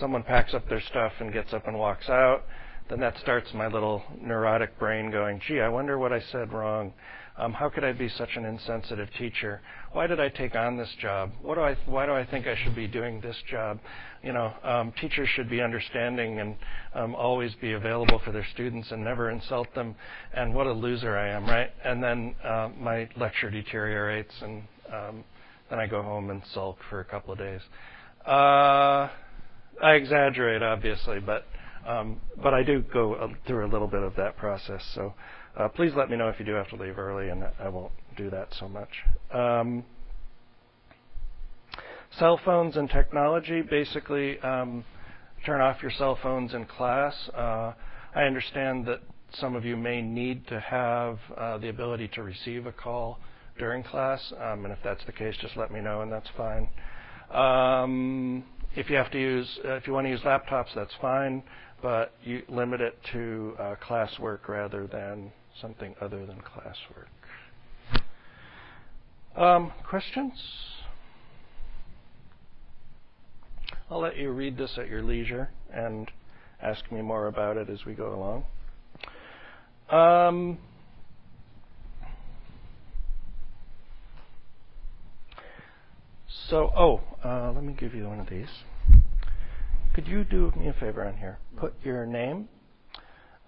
[0.00, 2.44] someone packs up their stuff and gets up and walks out,
[2.88, 6.92] then that starts my little neurotic brain going, gee, I wonder what I said wrong.
[7.38, 9.60] Um, how could I be such an insensitive teacher?
[9.92, 11.32] Why did I take on this job?
[11.42, 13.78] What do I, why do I think I should be doing this job?
[14.22, 16.56] You know, um, teachers should be understanding and
[16.94, 19.96] um, always be available for their students and never insult them.
[20.32, 21.70] And what a loser I am, right?
[21.84, 25.24] And then uh, my lecture deteriorates and um,
[25.70, 27.60] then I go home and sulk for a couple of days.
[28.26, 29.08] Uh,
[29.82, 31.44] I exaggerate, obviously, but
[31.86, 34.82] um, but I do go through a little bit of that process.
[34.94, 35.14] So
[35.56, 37.92] uh, please let me know if you do have to leave early, and I won't
[38.16, 38.88] do that so much.
[39.32, 39.84] Um,
[42.18, 43.62] cell phones and technology.
[43.62, 44.84] Basically, um,
[45.44, 47.14] turn off your cell phones in class.
[47.34, 47.72] Uh,
[48.14, 49.00] I understand that
[49.34, 53.18] some of you may need to have uh, the ability to receive a call
[53.58, 54.32] during class.
[54.40, 56.68] Um, and if that's the case, just let me know, and that's fine.
[57.30, 61.42] Um, if you have to use, uh, if you want to use laptops, that's fine,
[61.82, 67.06] but you limit it to uh, classwork rather than something other than classwork.
[69.40, 70.32] Um, questions?
[73.90, 76.10] I'll let you read this at your leisure and
[76.62, 78.44] ask me more about it as we go along.
[79.90, 80.58] Um,
[86.48, 88.48] So, oh, uh, let me give you one of these.
[89.94, 91.38] Could you do me a favor on here?
[91.56, 92.48] Put your name,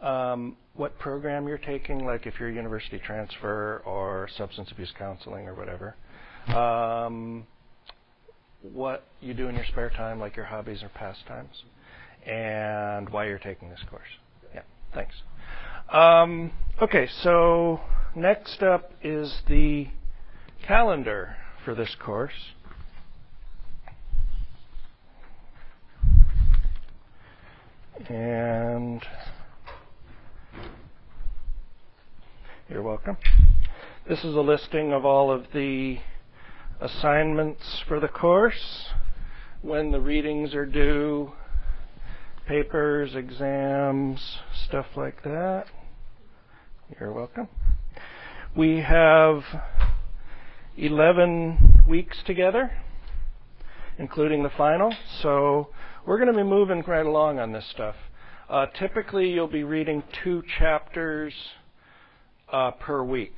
[0.03, 5.47] um, what program you're taking, like if you're a university transfer or substance abuse counseling
[5.47, 5.95] or whatever,
[6.57, 7.47] um,
[8.63, 11.63] what you do in your spare time, like your hobbies or pastimes,
[12.27, 14.09] and why you're taking this course.
[14.55, 14.63] Yeah,
[14.95, 15.15] thanks.
[15.91, 17.81] Um, okay, so
[18.15, 19.89] next up is the
[20.63, 22.33] calendar for this course.
[28.07, 29.03] And
[32.69, 33.17] you're welcome.
[34.09, 35.99] This is a listing of all of the
[36.81, 38.85] assignments for the course,
[39.63, 41.33] when the readings are due,
[42.47, 45.65] papers, exams, stuff like that.
[47.01, 47.49] You're welcome.
[48.57, 49.43] We have
[50.77, 52.71] 11 weeks together,
[53.99, 54.95] including the final.
[55.21, 55.71] So
[56.09, 57.95] we're going to be moving right along on this stuff.
[58.49, 61.35] Uh, typically, you'll be reading two chapters
[62.51, 63.37] uh, per week.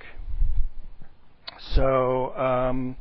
[1.74, 2.96] So um,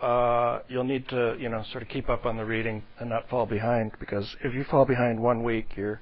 [0.00, 3.28] uh, you'll need to, you know, sort of keep up on the reading and not
[3.28, 6.00] fall behind because if you fall behind one week, you're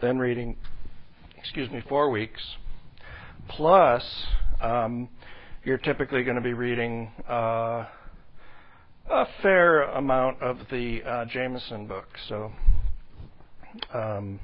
[0.00, 0.56] then reading,
[1.38, 2.42] excuse me, four weeks.
[3.46, 4.02] Plus,
[4.60, 5.08] um,
[5.62, 7.86] you're typically going to be reading uh,
[9.12, 12.06] a fair amount of the uh, Jamison book.
[12.30, 12.50] So
[13.92, 14.40] um,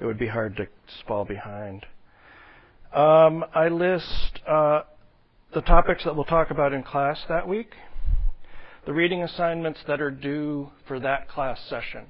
[0.00, 0.66] it would be hard to
[1.06, 1.86] fall behind.
[2.92, 4.82] Um, I list uh,
[5.54, 7.74] the topics that we'll talk about in class that week,
[8.86, 12.06] the reading assignments that are due for that class session.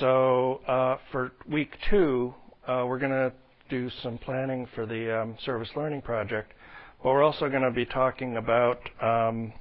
[0.00, 2.34] So uh, for week two,
[2.66, 3.32] uh, we're going to
[3.70, 6.52] do some planning for the um, service learning project,
[7.04, 9.52] but we're also going to be talking about um,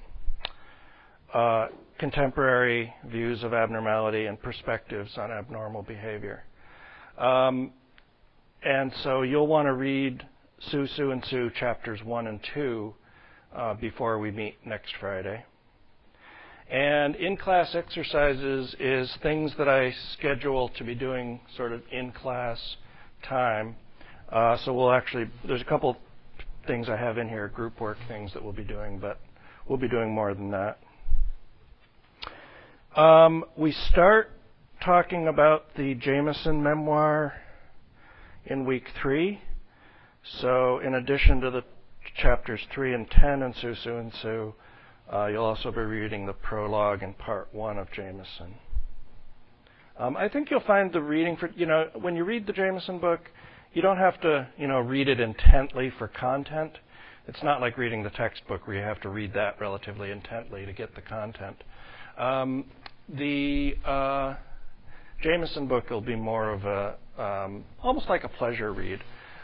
[1.33, 1.67] uh,
[1.97, 6.43] contemporary views of abnormality and perspectives on abnormal behavior.
[7.17, 7.71] Um,
[8.63, 10.25] and so you'll want to read
[10.69, 12.93] Sue, Sue, and Sue chapters 1 and 2
[13.55, 15.43] uh, before we meet next Friday.
[16.69, 22.11] And in class exercises is things that I schedule to be doing sort of in
[22.11, 22.77] class
[23.23, 23.75] time.
[24.31, 25.97] Uh, so we'll actually, there's a couple
[26.67, 29.19] things I have in here, group work things that we'll be doing, but
[29.67, 30.79] we'll be doing more than that.
[32.95, 34.32] Um, we start
[34.84, 37.34] talking about the Jamison memoir
[38.45, 39.39] in week three.
[40.41, 41.63] So, in addition to the
[42.17, 44.54] chapters 3 and 10 in Sue Sue and Sue,
[45.12, 48.56] uh, you'll also be reading the prologue in part 1 of Jamison.
[49.97, 52.99] Um, I think you'll find the reading for, you know, when you read the Jamison
[52.99, 53.21] book,
[53.71, 56.73] you don't have to, you know, read it intently for content.
[57.25, 60.73] It's not like reading the textbook where you have to read that relatively intently to
[60.73, 61.63] get the content.
[62.17, 62.65] Um,
[63.17, 64.36] the uh,
[65.21, 69.02] Jamison book will be more of a um, almost like a pleasure read,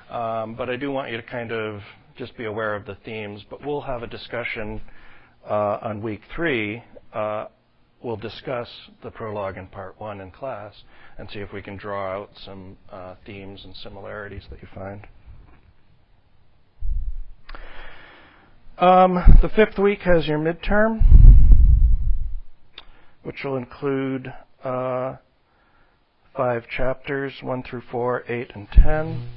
[0.10, 1.82] um, but I do want you to kind of
[2.18, 3.44] just be aware of the themes.
[3.50, 4.82] But we'll have a discussion
[5.48, 6.84] uh, on week three.
[7.14, 7.48] Uh,
[8.02, 8.70] we'll discuss
[9.04, 10.74] the prologue in part one in class
[11.18, 15.08] and see if we can draw out some uh, themes and similarities that you find.
[18.78, 21.17] Um, the fifth week has your midterm
[23.28, 25.18] which will include uh,
[26.34, 29.28] five chapters, 1 through 4, 8, and 10.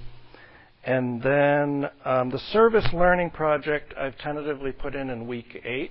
[0.85, 5.90] And then um, the service learning project I've tentatively put in in week 8.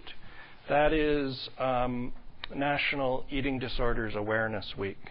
[0.70, 2.14] That is um,
[2.56, 5.10] National Eating Disorders Awareness Week.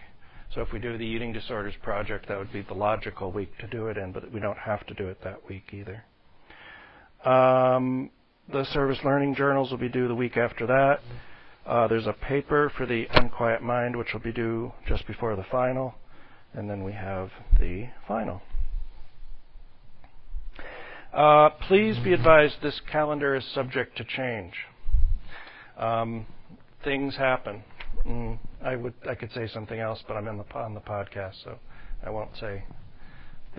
[0.55, 3.67] So if we do the Eating Disorders project, that would be the logical week to
[3.67, 6.03] do it in, but we don't have to do it that week either.
[7.23, 8.09] Um,
[8.51, 11.01] the service learning journals will be due the week after that.
[11.69, 15.45] Uh, there's a paper for the Unquiet Mind, which will be due just before the
[15.51, 15.93] final,
[16.51, 17.29] and then we have
[17.59, 18.41] the final.
[21.13, 24.53] Uh, please be advised this calendar is subject to change.
[25.77, 26.25] Um,
[26.83, 27.63] things happen.
[28.03, 31.43] Mm, I would I could say something else, but I'm in the on the podcast,
[31.43, 31.59] so
[32.03, 32.63] I won't say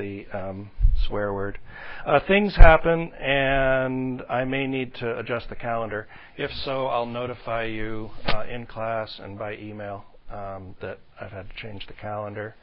[0.01, 0.71] the um,
[1.07, 1.59] swear word.
[2.07, 6.09] Uh, things happen, and I may need to adjust the calendar.
[6.37, 11.49] If so, I'll notify you uh, in class and by email um, that I've had
[11.51, 12.55] to change the calendar.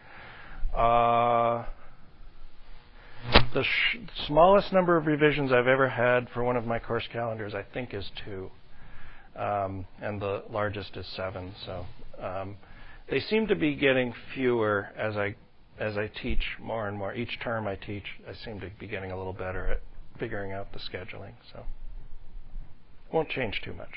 [0.76, 1.66] Uh,
[3.54, 7.54] the sh- smallest number of revisions I've ever had for one of my course calendars,
[7.54, 8.50] I think, is two,
[9.36, 11.54] um, and the largest is seven.
[11.66, 11.86] So
[12.22, 12.58] um,
[13.10, 15.36] they seem to be getting fewer as I
[15.80, 19.12] as I teach more and more, each term I teach, I seem to be getting
[19.12, 19.82] a little better at
[20.20, 21.34] figuring out the scheduling.
[21.54, 21.64] So
[23.12, 23.90] won't change too much.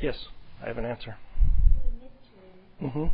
[0.00, 0.16] Yes,
[0.62, 1.16] I have an answer.
[2.82, 3.06] Mm-hmm.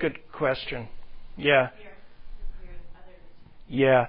[0.00, 0.88] Good question.
[1.36, 1.68] Yeah.
[3.68, 4.06] Yeah.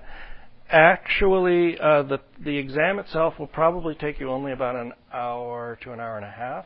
[0.71, 5.91] Actually, uh, the the exam itself will probably take you only about an hour to
[5.91, 6.65] an hour and a half,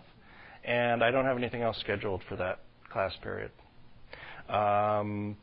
[0.63, 2.59] and I don't have anything else scheduled for that
[2.91, 3.49] class period.
[4.47, 5.35] Um,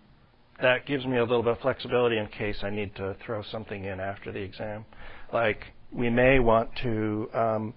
[0.61, 3.85] that gives me a little bit of flexibility in case I need to throw something
[3.85, 4.85] in after the exam.
[5.33, 7.75] Like we may want to um,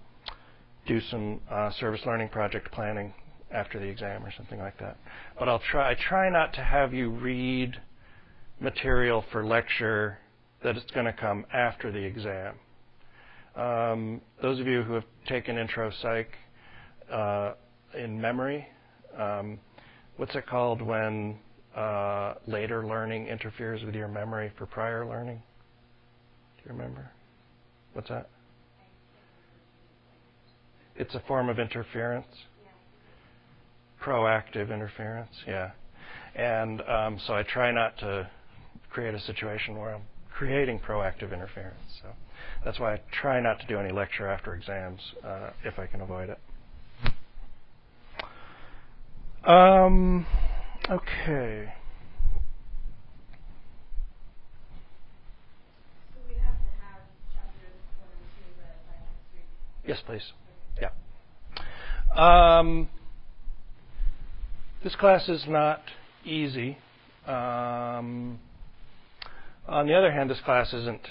[0.86, 3.12] do some uh, service learning project planning
[3.50, 4.98] after the exam or something like that.
[5.36, 5.90] But I'll try.
[5.90, 7.74] I try not to have you read
[8.60, 10.18] material for lecture
[10.62, 12.54] that it's going to come after the exam.
[13.56, 16.28] Um, those of you who have taken intro psych
[17.10, 17.54] uh,
[17.96, 18.66] in memory,
[19.18, 19.58] um,
[20.16, 21.38] what's it called when
[21.74, 25.42] uh, later learning interferes with your memory for prior learning?
[26.56, 27.10] Do you remember?
[27.92, 28.28] What's that?
[30.96, 32.26] It's a form of interference.
[34.02, 35.70] Proactive interference, yeah.
[36.34, 38.28] And um, so I try not to
[38.90, 40.02] create a situation where I'm
[40.36, 42.00] creating proactive interference.
[42.02, 42.08] So
[42.64, 46.00] that's why I try not to do any lecture after exams uh, if I can
[46.02, 46.38] avoid it.
[49.48, 50.26] Um,
[50.90, 51.72] okay.
[59.86, 60.32] Yes, please.
[60.82, 60.90] Yeah.
[62.14, 62.88] Um,
[64.82, 65.82] this class is not
[66.24, 66.76] easy.
[67.26, 68.40] Um,
[69.68, 71.08] on the other hand, this class isn't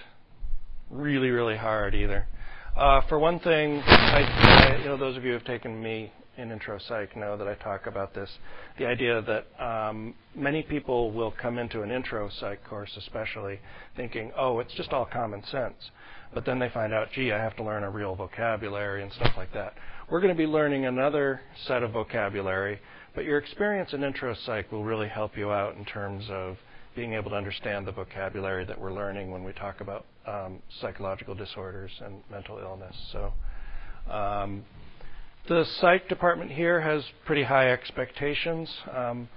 [0.89, 2.28] really, really hard either.
[2.76, 6.12] Uh, for one thing, I, I, you know, those of you who have taken me
[6.38, 8.30] in intro psych know that I talk about this.
[8.78, 13.60] The idea that um, many people will come into an intro psych course, especially,
[13.95, 15.91] thinking, "Oh, it's just all common sense,"
[16.34, 19.34] but then they find out, "Gee, I have to learn a real vocabulary and stuff
[19.38, 19.74] like that."
[20.10, 22.80] We're going to be learning another set of vocabulary,
[23.16, 26.58] but your experience in intro psych will really help you out in terms of
[26.96, 31.36] being able to understand the vocabulary that we're learning when we talk about um, psychological
[31.36, 32.96] disorders and mental illness.
[33.12, 33.34] So,
[34.12, 34.64] um,
[35.48, 38.70] the psych department here has pretty high expectations.
[38.91, 39.30] Um,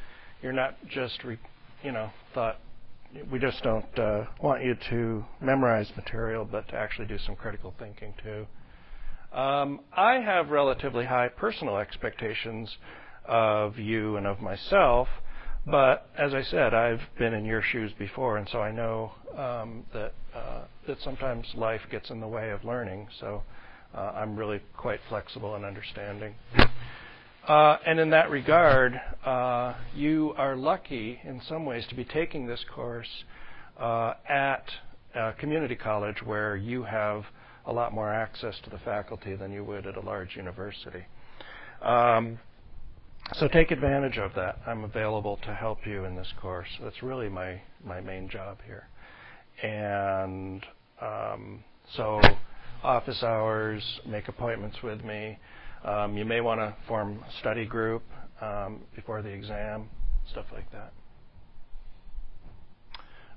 [0.43, 1.39] you're not just, re-
[1.83, 2.59] you know, thought
[3.31, 7.75] we just don't uh, want you to memorize material, but to actually do some critical
[7.79, 8.47] thinking too.
[9.37, 12.75] Um, I have relatively high personal expectations
[13.27, 15.09] of you and of myself.
[15.71, 19.85] But as I said, I've been in your shoes before, and so I know um,
[19.93, 23.09] that uh, that sometimes life gets in the way of learning.
[23.21, 23.43] So
[23.95, 26.35] uh, I'm really quite flexible and understanding.
[27.47, 32.47] Uh, and in that regard, uh, you are lucky in some ways to be taking
[32.47, 33.25] this course
[33.79, 34.64] uh, at
[35.14, 37.25] a community college, where you have
[37.66, 41.05] a lot more access to the faculty than you would at a large university.
[41.83, 42.39] Um,
[43.49, 44.59] take advantage of that.
[44.66, 46.68] I'm available to help you in this course.
[46.83, 48.89] That's really my, my main job here.
[49.62, 50.64] And
[51.01, 51.62] um,
[51.95, 52.20] so
[52.83, 55.39] office hours, make appointments with me.
[55.85, 58.03] Um, you may want to form a study group
[58.41, 59.91] um, before the exam,
[60.31, 60.93] stuff like that.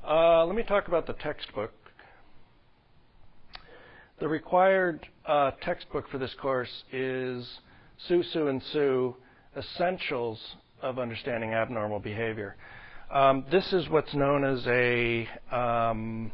[0.08, 1.74] Uh, let me talk about the textbook.
[4.20, 7.60] The required uh, textbook for this course is
[8.08, 9.16] Sue Sue and Sue
[9.58, 10.40] essentials
[10.82, 12.56] of understanding abnormal behavior.
[13.12, 16.32] Um, this is what's known as a um,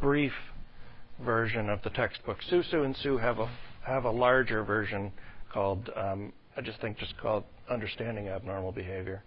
[0.00, 0.32] brief
[1.24, 2.38] version of the textbook.
[2.48, 3.48] Sue Sue and Sue have a
[3.84, 5.12] have a larger version
[5.52, 9.22] called um, I just think just called Understanding Abnormal Behavior,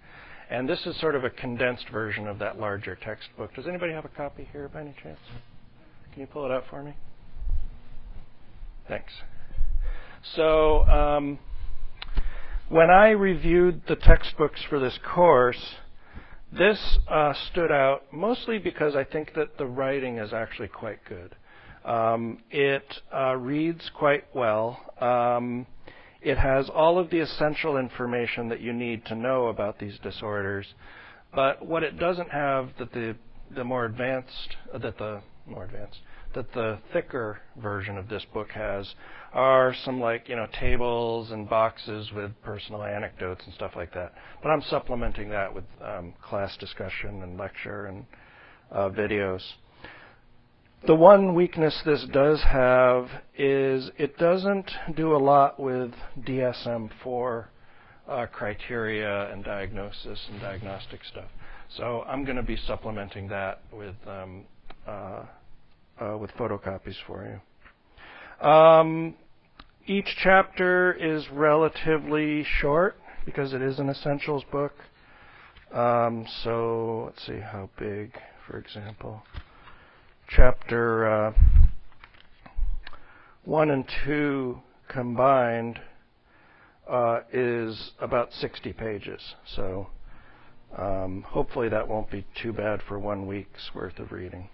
[0.50, 3.54] and this is sort of a condensed version of that larger textbook.
[3.56, 5.20] Does anybody have a copy here by any chance?
[6.12, 6.94] Can you pull it out for me?
[8.90, 9.14] Thanks.
[10.36, 11.40] So um,
[12.70, 15.76] when I reviewed the textbooks for this course,
[16.52, 21.36] this uh, stood out mostly because I think that the writing is actually quite good.
[21.84, 24.80] Um, it uh, reads quite well.
[25.00, 25.66] Um,
[26.22, 30.68] it has all of the essential information that you need to know about these disorders,
[31.34, 33.16] but what it doesn't have that the
[33.56, 35.98] the more advanced that the more advanced
[36.34, 38.94] that the thicker version of this book has
[39.34, 44.14] are some like you know tables and boxes with personal anecdotes and stuff like that.
[44.42, 48.06] But I'm supplementing that with um, class discussion and lecture and
[48.72, 49.42] uh, videos.
[50.88, 57.46] The one weakness this does have is it doesn't do a lot with DSM-4
[58.08, 61.30] uh, criteria and diagnosis and diagnostic stuff.
[61.76, 64.46] So I'm going to be supplementing that with um,
[64.88, 65.24] uh,
[66.00, 68.48] uh, with photocopies for you.
[68.48, 69.16] Um,
[69.86, 72.96] each chapter is relatively short
[73.26, 74.74] because it is an essentials book.
[75.74, 78.14] Um, so let's see how big,
[78.48, 79.24] for example.
[80.28, 81.34] Chapter uh,
[83.44, 85.80] 1 and 2 combined
[86.90, 89.36] uh, is about 60 pages.
[89.56, 89.90] So
[90.78, 94.50] um, hopefully that won't be too bad for one week's worth of reading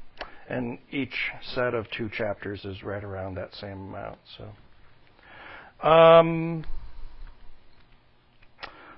[0.50, 4.20] and each set of two chapters is right around that same amount.
[4.38, 6.66] So, um,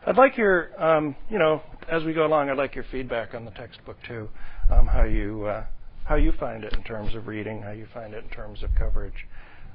[0.05, 3.45] I'd like your, um, you know, as we go along, I'd like your feedback on
[3.45, 4.29] the textbook too,
[4.69, 5.65] um, how you uh,
[6.05, 8.73] how you find it in terms of reading, how you find it in terms of
[8.75, 9.27] coverage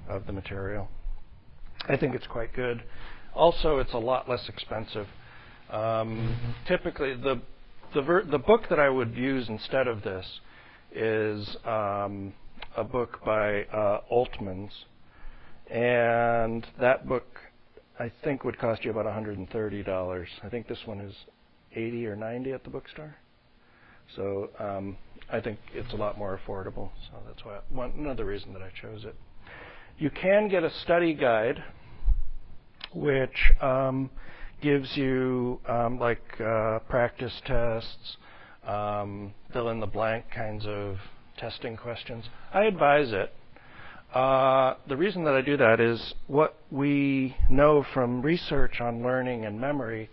[0.09, 0.89] of the material.
[1.89, 2.83] I think it's quite good.
[3.35, 5.07] Also, it's a lot less expensive.
[5.71, 7.41] Um, typically, the
[7.95, 10.41] the, ver- the book that I would use instead of this
[10.95, 12.33] is um,
[12.77, 14.71] a book by uh, Oltmanns,
[15.71, 17.27] and that book
[17.99, 20.27] I think would cost you about $130.
[20.43, 21.15] I think this one is
[21.75, 23.17] 80 or 90 at the bookstore.
[24.17, 24.97] So um,
[25.31, 26.91] I think it's a lot more affordable.
[27.11, 29.15] So that's why one another reason that I chose it.
[29.99, 31.63] You can get a study guide,
[32.95, 34.11] which um,
[34.61, 38.17] gives you um, like uh, practice tests,
[38.67, 40.99] um, fill in the blank kinds of
[41.37, 42.25] testing questions.
[42.53, 43.33] I advise it.
[44.15, 49.47] Uh, the reason that I do that is what we know from research on learning
[49.47, 50.11] and memory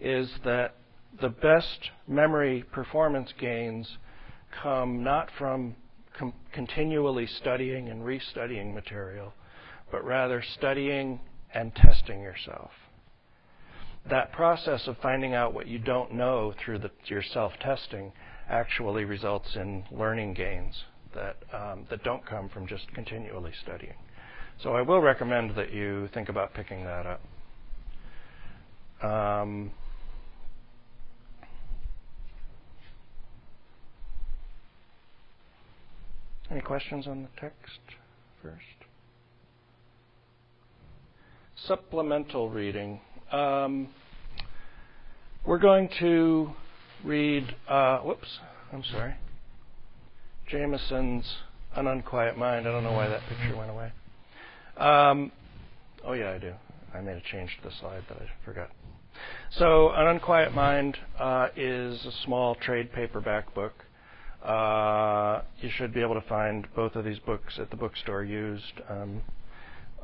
[0.00, 0.76] is that
[1.20, 3.98] the best memory performance gains
[4.62, 5.74] come not from
[6.16, 9.32] com- continually studying and restudying material,
[9.90, 11.20] but rather studying
[11.52, 12.70] and testing yourself.
[14.08, 18.12] That process of finding out what you don't know through the, your self testing
[18.48, 20.84] actually results in learning gains
[21.14, 23.94] that um, that don't come from just continually studying.
[24.62, 27.20] So I will recommend that you think about picking that up.
[29.02, 29.70] Um,
[36.50, 37.80] any questions on the text
[38.42, 38.56] first?
[41.66, 43.00] Supplemental reading.
[43.32, 43.88] Um,
[45.46, 46.52] we're going to
[47.04, 47.54] read.
[47.68, 48.40] Uh, whoops,
[48.72, 49.14] I'm sorry.
[50.50, 51.26] Jamison's
[51.76, 52.66] An Unquiet Mind.
[52.66, 53.92] I don't know why that picture went away.
[54.76, 55.30] Um,
[56.04, 56.54] oh, yeah, I do.
[56.92, 58.70] I made a change to the slide that I forgot.
[59.50, 63.84] So, An Unquiet Mind uh, is a small trade paperback book.
[64.44, 68.80] Uh, you should be able to find both of these books at the bookstore used,
[68.88, 69.22] um,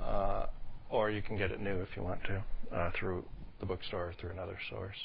[0.01, 0.47] uh,
[0.91, 2.45] or you can get it new if you want to
[2.75, 3.25] uh, through
[3.61, 4.97] the bookstore or through another source.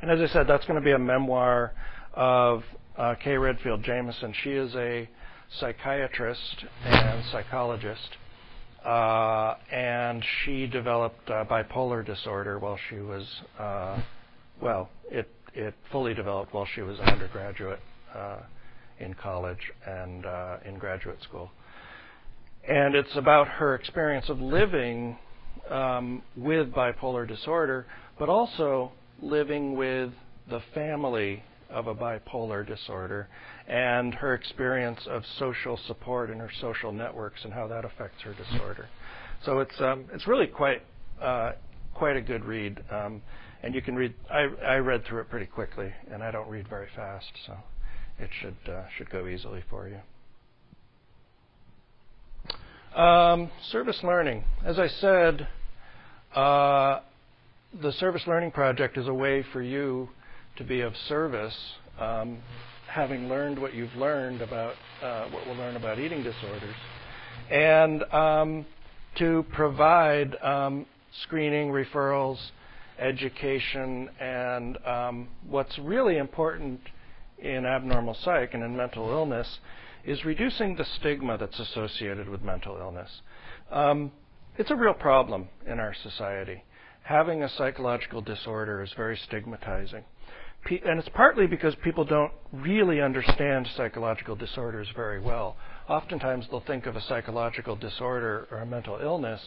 [0.00, 1.72] And as I said, that's going to be a memoir
[2.14, 2.62] of
[2.96, 4.34] uh, Kay Redfield Jamison.
[4.42, 5.08] She is a
[5.60, 8.16] psychiatrist and psychologist,
[8.84, 13.26] uh, and she developed uh, bipolar disorder while she was,
[13.58, 14.00] uh,
[14.60, 17.80] well, it it fully developed while she was an undergraduate
[18.14, 18.38] uh,
[18.98, 21.50] in college and uh, in graduate school.
[22.66, 25.18] And it's about her experience of living
[25.70, 27.86] um, with bipolar disorder,
[28.18, 30.10] but also living with
[30.48, 33.28] the family of a bipolar disorder
[33.66, 38.34] and her experience of social support and her social networks and how that affects her
[38.34, 38.88] disorder.
[39.44, 40.82] So it's um, it's really quite
[41.20, 41.52] uh,
[41.94, 43.22] quite a good read, um,
[43.62, 44.14] and you can read.
[44.30, 47.56] I, I read through it pretty quickly, and I don't read very fast, so
[48.18, 49.98] it should uh, should go easily for you.
[52.94, 55.48] Um, service learning, as I said,
[56.34, 57.00] uh,
[57.80, 60.10] the service learning project is a way for you
[60.56, 61.56] to be of service,
[61.98, 62.36] um,
[62.86, 66.74] having learned what you've learned about uh, what we'll learn about eating disorders,
[67.50, 68.66] and um,
[69.14, 70.84] to provide um,
[71.22, 72.36] screening, referrals,
[72.98, 76.78] education, and um, what's really important
[77.38, 79.48] in abnormal psych and in mental illness
[80.04, 83.22] is reducing the stigma that's associated with mental illness.
[83.70, 84.12] Um,
[84.58, 86.64] it's a real problem in our society.
[87.04, 90.04] Having a psychological disorder is very stigmatizing
[90.70, 95.56] and it's partly because people don't really understand psychological disorders very well.
[95.88, 99.40] Oftentimes they'll think of a psychological disorder or a mental illness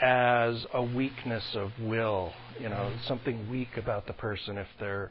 [0.00, 5.10] as a weakness of will, you know, something weak about the person if they're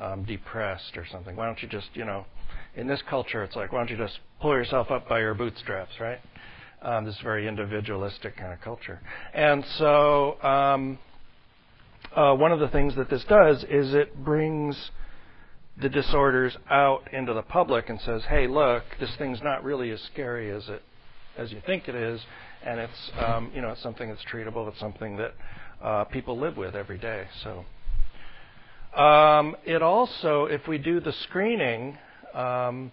[0.00, 1.36] um, depressed or something.
[1.36, 2.24] Why don't you just, you know,
[2.74, 5.92] in this culture it's like, why don't you just pull yourself up by your bootstraps,
[6.00, 6.20] right?
[6.82, 9.00] Um, this very individualistic kind of culture.
[9.34, 10.98] And so, um,
[12.14, 14.90] uh, one of the things that this does is it brings
[15.80, 20.00] the disorders out into the public and says, "Hey, look, this thing's not really as
[20.12, 20.82] scary as it
[21.36, 22.20] as you think it is,
[22.64, 24.68] and it's um, you know it's something that's treatable.
[24.68, 25.34] It's something that
[25.82, 27.64] uh, people live with every day." So
[29.00, 31.96] um, it also, if we do the screening,
[32.34, 32.92] um,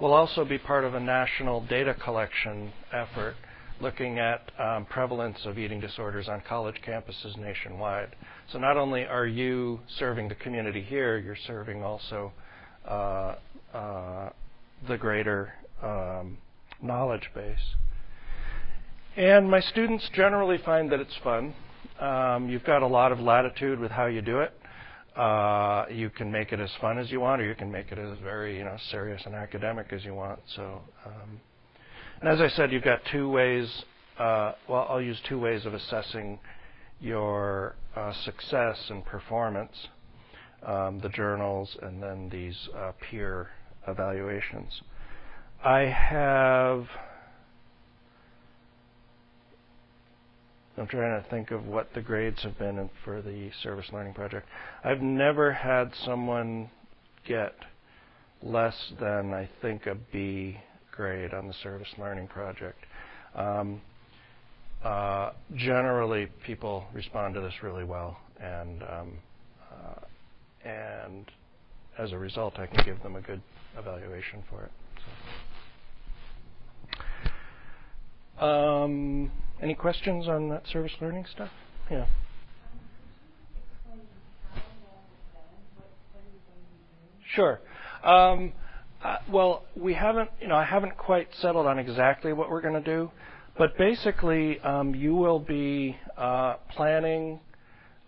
[0.00, 3.34] will also be part of a national data collection effort
[3.80, 8.14] looking at um, prevalence of eating disorders on college campuses nationwide.
[8.50, 12.32] So not only are you serving the community here, you're serving also
[12.88, 13.34] uh,
[13.74, 14.30] uh,
[14.88, 15.52] the greater
[15.82, 16.38] um,
[16.82, 17.74] knowledge base.
[19.16, 21.54] And my students generally find that it's fun.
[22.00, 24.52] Um, you've got a lot of latitude with how you do it.
[25.16, 27.98] Uh, you can make it as fun as you want, or you can make it
[27.98, 30.38] as very, you know, serious and academic as you want.
[30.54, 31.40] So, um,
[32.20, 33.84] and as I said, you've got two ways.
[34.18, 36.38] Uh, well, I'll use two ways of assessing
[37.00, 39.88] your uh, success and performance,
[40.66, 43.50] um, the journals, and then these uh, peer
[43.88, 44.82] evaluations.
[45.64, 46.86] I have.
[50.78, 54.46] I'm trying to think of what the grades have been for the service learning project.
[54.84, 56.70] I've never had someone
[57.26, 57.54] get
[58.42, 60.58] less than I think a B
[60.92, 62.78] grade on the service learning project.
[63.34, 63.80] Um,
[64.84, 69.18] uh, generally, people respond to this really well, and um,
[69.72, 71.30] uh, and
[71.98, 73.42] as a result, I can give them a good
[73.78, 74.72] evaluation for it.
[78.40, 79.32] Um,
[79.62, 81.50] any questions on that service learning stuff?
[81.90, 82.06] Yeah.
[87.34, 87.60] Sure.
[88.04, 88.52] Um,
[89.04, 92.74] uh, well, we haven't, you know, I haven't quite settled on exactly what we're going
[92.74, 93.10] to do,
[93.58, 97.40] but basically, um, you will be uh, planning,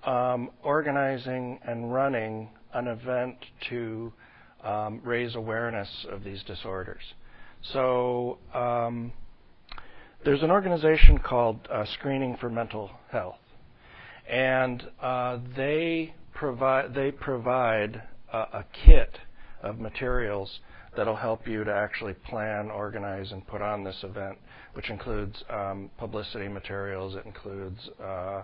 [0.07, 3.37] um, organizing, and running an event
[3.70, 4.12] to
[4.64, 7.03] um, raise awareness of these disorders.
[7.72, 9.12] So um,
[10.25, 13.39] there's an organization called uh, Screening for Mental Health,
[14.29, 18.03] and uh, they provide they provide
[18.33, 19.16] a, a kit
[19.62, 20.61] of materials
[20.97, 24.37] that'll help you to actually plan, organize, and put on this event,
[24.75, 27.14] which includes um, publicity materials.
[27.14, 28.43] It includes uh, uh,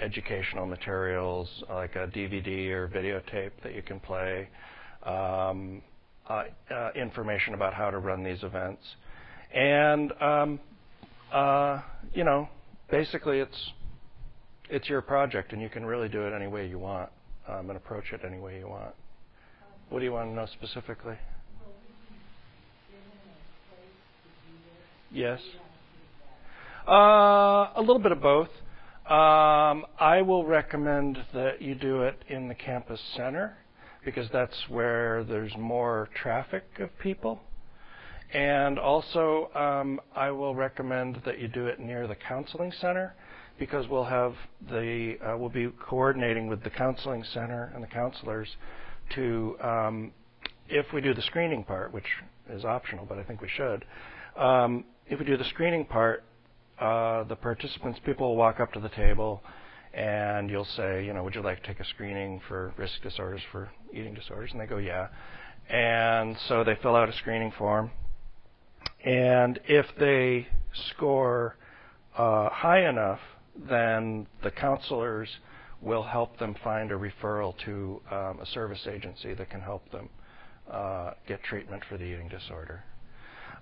[0.00, 4.48] educational materials like a DVD or videotape that you can play,
[5.04, 5.80] um,
[6.28, 8.82] uh, uh, information about how to run these events,
[9.54, 10.60] and um,
[11.32, 12.48] uh, you know,
[12.90, 13.72] basically it's
[14.70, 17.10] it's your project, and you can really do it any way you want
[17.48, 18.94] um, and approach it any way you want.
[19.88, 21.16] What do you want to know specifically?
[25.10, 25.40] Yes.
[26.88, 28.48] Uh, a little bit of both.
[29.06, 33.58] Um, I will recommend that you do it in the campus center
[34.04, 37.40] because that's where there's more traffic of people.
[38.32, 43.14] And also, um, I will recommend that you do it near the counseling center
[43.58, 44.34] because we'll have
[44.70, 48.48] the uh, we'll be coordinating with the counseling center and the counselors
[49.10, 50.12] to um,
[50.68, 52.06] if we do the screening part, which
[52.48, 53.84] is optional, but I think we should.
[54.36, 56.24] Um, if we do the screening part,
[56.78, 59.42] uh, the participants, people will walk up to the table
[59.92, 63.42] and you'll say, you know, would you like to take a screening for risk disorders
[63.52, 64.50] for eating disorders?
[64.52, 65.08] And they go, yeah.
[65.68, 67.90] And so they fill out a screening form.
[69.04, 70.46] And if they
[70.90, 71.56] score
[72.16, 73.20] uh, high enough,
[73.68, 75.28] then the counselors
[75.80, 80.08] will help them find a referral to um, a service agency that can help them
[80.70, 82.84] uh, get treatment for the eating disorder.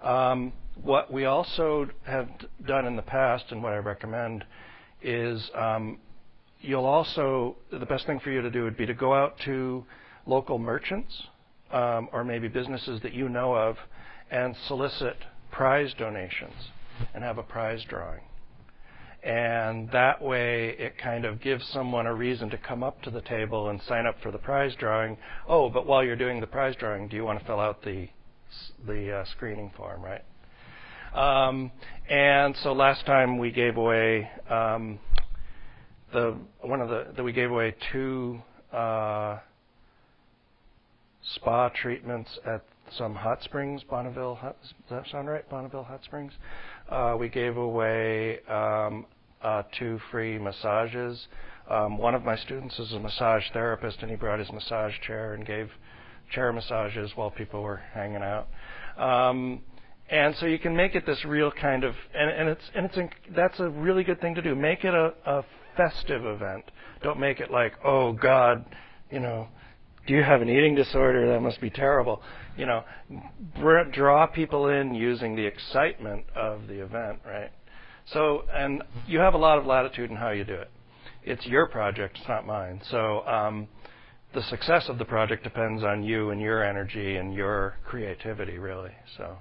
[0.03, 2.29] Um, what we also have
[2.67, 4.45] done in the past, and what I recommend,
[5.03, 5.99] is um,
[6.61, 9.85] you'll also the best thing for you to do would be to go out to
[10.27, 11.23] local merchants
[11.71, 13.77] um, or maybe businesses that you know of
[14.31, 15.17] and solicit
[15.51, 16.71] prize donations
[17.15, 18.21] and have a prize drawing.
[19.23, 23.21] And that way it kind of gives someone a reason to come up to the
[23.21, 25.19] table and sign up for the prize drawing.
[25.47, 28.09] Oh, but while you're doing the prize drawing, do you want to fill out the
[28.87, 30.25] the uh, screening form, right?
[31.15, 31.71] Um,
[32.09, 34.99] and so last time we gave away um,
[36.13, 38.41] the one of the that we gave away two
[38.73, 39.39] uh,
[41.35, 42.65] spa treatments at
[42.97, 44.37] some hot springs, Bonneville.
[44.37, 45.49] Hot, does that sound right?
[45.49, 46.33] Bonneville Hot Springs.
[46.89, 49.07] Uh, we gave away um,
[49.43, 51.29] uh, two free massages.
[51.69, 55.35] Um, one of my students is a massage therapist, and he brought his massage chair
[55.35, 55.71] and gave
[56.33, 58.49] chair massages while people were hanging out.
[58.97, 59.63] Um,
[60.09, 63.15] and so you can make it this real kind of, and, and it's and it's
[63.35, 64.57] that's a really good thing to do.
[64.57, 65.45] Make it a, a
[65.77, 66.65] festive event.
[67.03, 68.65] Don't make it like, oh God,
[69.11, 69.49] you know,
[70.11, 71.29] do you have an eating disorder?
[71.29, 72.21] That must be terrible.
[72.57, 72.83] You know,
[73.93, 77.53] draw people in using the excitement of the event, right?
[78.07, 80.69] So, and you have a lot of latitude in how you do it.
[81.23, 82.81] It's your project, it's not mine.
[82.91, 83.69] So, um,
[84.35, 88.91] the success of the project depends on you and your energy and your creativity, really.
[89.17, 89.37] So.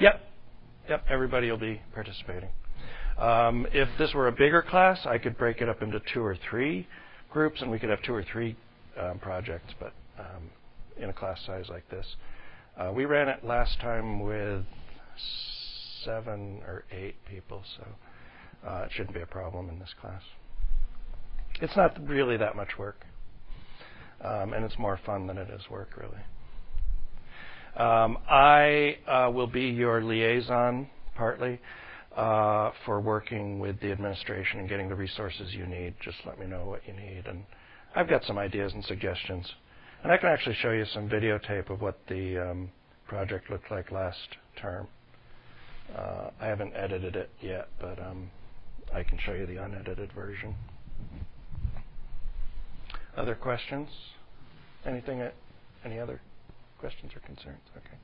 [0.00, 0.20] Yep.
[0.88, 1.04] Yep.
[1.08, 2.50] Everybody will be participating.
[3.16, 6.36] Um, if this were a bigger class, I could break it up into two or
[6.50, 6.88] three
[7.36, 8.56] groups, and we could have two or three
[8.98, 9.74] um, projects.
[9.78, 10.50] But um,
[10.96, 12.06] in a class size like this,
[12.78, 14.64] uh, we ran it last time with
[16.02, 17.86] seven or eight people, so
[18.66, 20.22] uh, it shouldn't be a problem in this class.
[21.60, 23.04] It's not really that much work,
[24.24, 26.22] um, and it's more fun than it is work, really.
[27.76, 31.60] Um, I uh, will be your liaison partly
[32.16, 35.94] uh, for working with the administration and getting the resources you need.
[36.02, 37.44] Just let me know what you need, and
[37.94, 39.46] I've got some ideas and suggestions,
[40.02, 42.70] and I can actually show you some videotape of what the um,
[43.06, 44.88] project looked like last term.
[45.94, 48.30] Uh, I haven't edited it yet, but um,
[48.92, 50.54] I can show you the unedited version.
[53.16, 53.88] Other questions?
[54.84, 55.20] Anything?
[55.20, 55.30] Uh,
[55.84, 56.20] any other
[56.80, 57.60] questions or concerns?
[57.76, 57.96] Okay.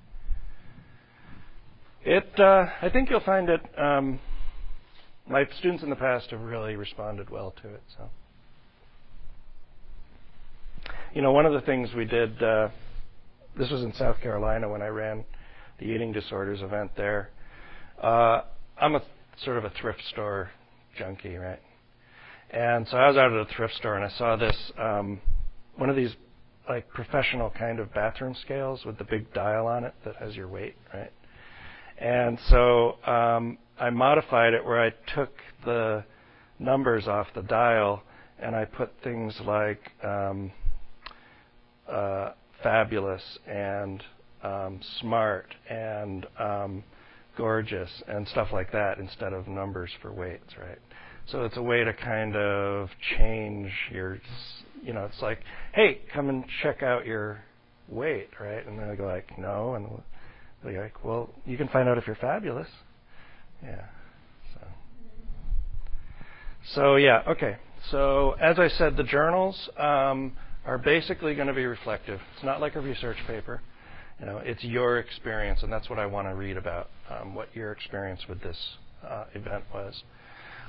[2.04, 2.38] It.
[2.38, 3.60] Uh, I think you'll find it.
[3.78, 4.18] Um,
[5.28, 7.82] my students in the past have really responded well to it.
[7.96, 8.10] So.
[11.14, 12.42] You know, one of the things we did.
[12.42, 12.68] Uh,
[13.56, 15.24] this was in South Carolina when I ran
[15.78, 17.30] the eating disorders event there.
[18.00, 18.42] uh,
[18.78, 19.02] I'm a
[19.44, 20.50] sort of a thrift store
[20.98, 21.60] junkie, right?
[22.50, 25.20] And so I was out at a thrift store and I saw this um,
[25.76, 26.14] one of these
[26.68, 30.48] like professional kind of bathroom scales with the big dial on it that has your
[30.48, 31.12] weight, right?
[31.98, 35.32] And so um, I modified it where I took
[35.64, 36.04] the
[36.58, 38.02] numbers off the dial
[38.38, 40.52] and I put things like um,
[41.88, 42.32] uh,
[42.62, 44.02] fabulous and
[44.42, 46.84] um, smart and um,
[47.36, 50.78] gorgeous and stuff like that instead of numbers for weights, right?
[51.26, 54.18] So it's a way to kind of change your,
[54.82, 55.38] you know, it's like,
[55.72, 57.44] hey, come and check out your
[57.88, 58.66] weight, right?
[58.66, 60.02] And they go like, no, and
[60.64, 62.68] they're like, well, you can find out if you're fabulous.
[63.62, 63.84] Yeah.
[64.54, 64.66] So,
[66.74, 67.56] so yeah, okay.
[67.90, 70.32] So as I said, the journals um,
[70.64, 72.20] are basically going to be reflective.
[72.34, 73.60] It's not like a research paper.
[74.20, 76.90] You know, it's your experience, and that's what I want to read about.
[77.10, 78.56] Um, what your experience with this
[79.06, 80.02] uh, event was.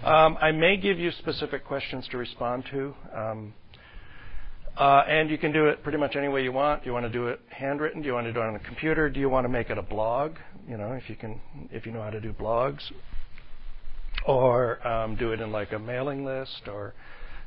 [0.03, 2.95] Um, I may give you specific questions to respond to.
[3.15, 3.53] Um,
[4.82, 6.84] and you can do it pretty much any way you want.
[6.84, 8.01] Do you want to do it handwritten?
[8.01, 9.09] Do you want to do it on a computer?
[9.09, 10.36] Do you want to make it a blog?
[10.67, 11.39] You know, if you can,
[11.71, 12.82] if you know how to do blogs,
[14.26, 16.93] or um, do it in like a mailing list, or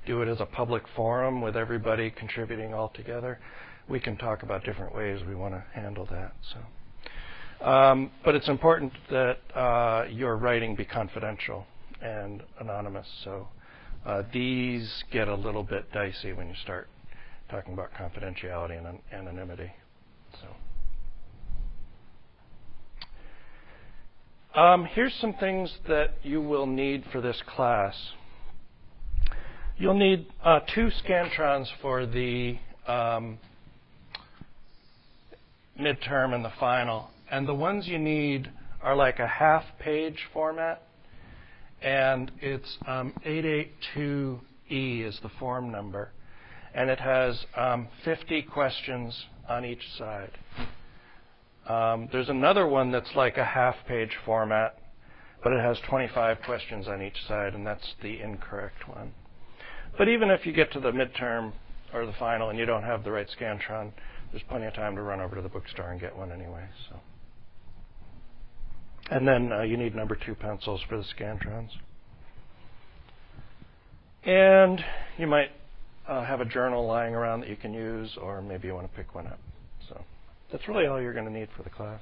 [0.07, 3.39] do it as a public forum with everybody contributing all together.
[3.89, 6.33] We can talk about different ways we want to handle that.
[6.53, 11.67] So, um, but it's important that uh, your writing be confidential
[12.01, 13.07] and anonymous.
[13.25, 13.49] So
[14.05, 16.89] uh, these get a little bit dicey when you start
[17.51, 19.73] talking about confidentiality and anonymity.
[24.55, 27.95] So um, here's some things that you will need for this class.
[29.79, 33.39] You'll need uh, two scantrons for the um,
[35.79, 37.11] midterm and the final.
[37.31, 38.51] And the ones you need
[38.83, 40.83] are like a half page format
[41.83, 46.11] and it's um, 882E is the form number,
[46.77, 50.31] and it has um, 50 questions on each side.
[51.67, 54.79] Um, there's another one that's like a half-page format,
[55.43, 59.15] but it has 25 questions on each side, and that's the incorrect one.
[59.97, 61.53] But even if you get to the midterm
[61.95, 63.93] or the final and you don't have the right Scantron,
[64.31, 66.69] there's plenty of time to run over to the bookstore and get one anyway.
[66.91, 67.01] So.
[69.11, 71.71] And then uh, you need number two pencils for the Scantrons.
[74.25, 74.85] And
[75.17, 75.53] you might
[76.09, 78.97] uh, have a journal lying around that you can use, or maybe you want to
[78.97, 79.39] pick one up.
[79.89, 80.03] So
[80.51, 82.01] that's really all you're going to need for the class,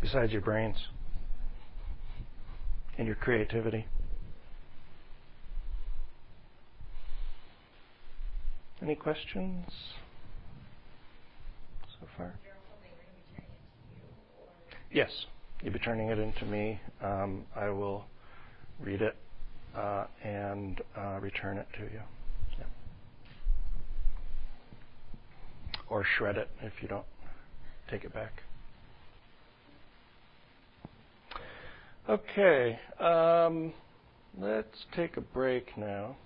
[0.00, 0.76] besides your brains
[2.98, 3.86] and your creativity.
[8.82, 9.66] Any questions
[12.00, 12.34] so far?
[14.90, 15.10] Yes,
[15.62, 16.80] you'll be turning it into me.
[17.02, 18.06] Um, I will
[18.80, 19.16] read it
[19.76, 22.00] uh, and uh, return it to you.
[22.58, 22.64] Yeah.
[25.90, 27.04] Or shred it if you don't
[27.90, 28.42] take it back.
[32.08, 33.72] Okay, um,
[34.38, 36.16] let's take a break now.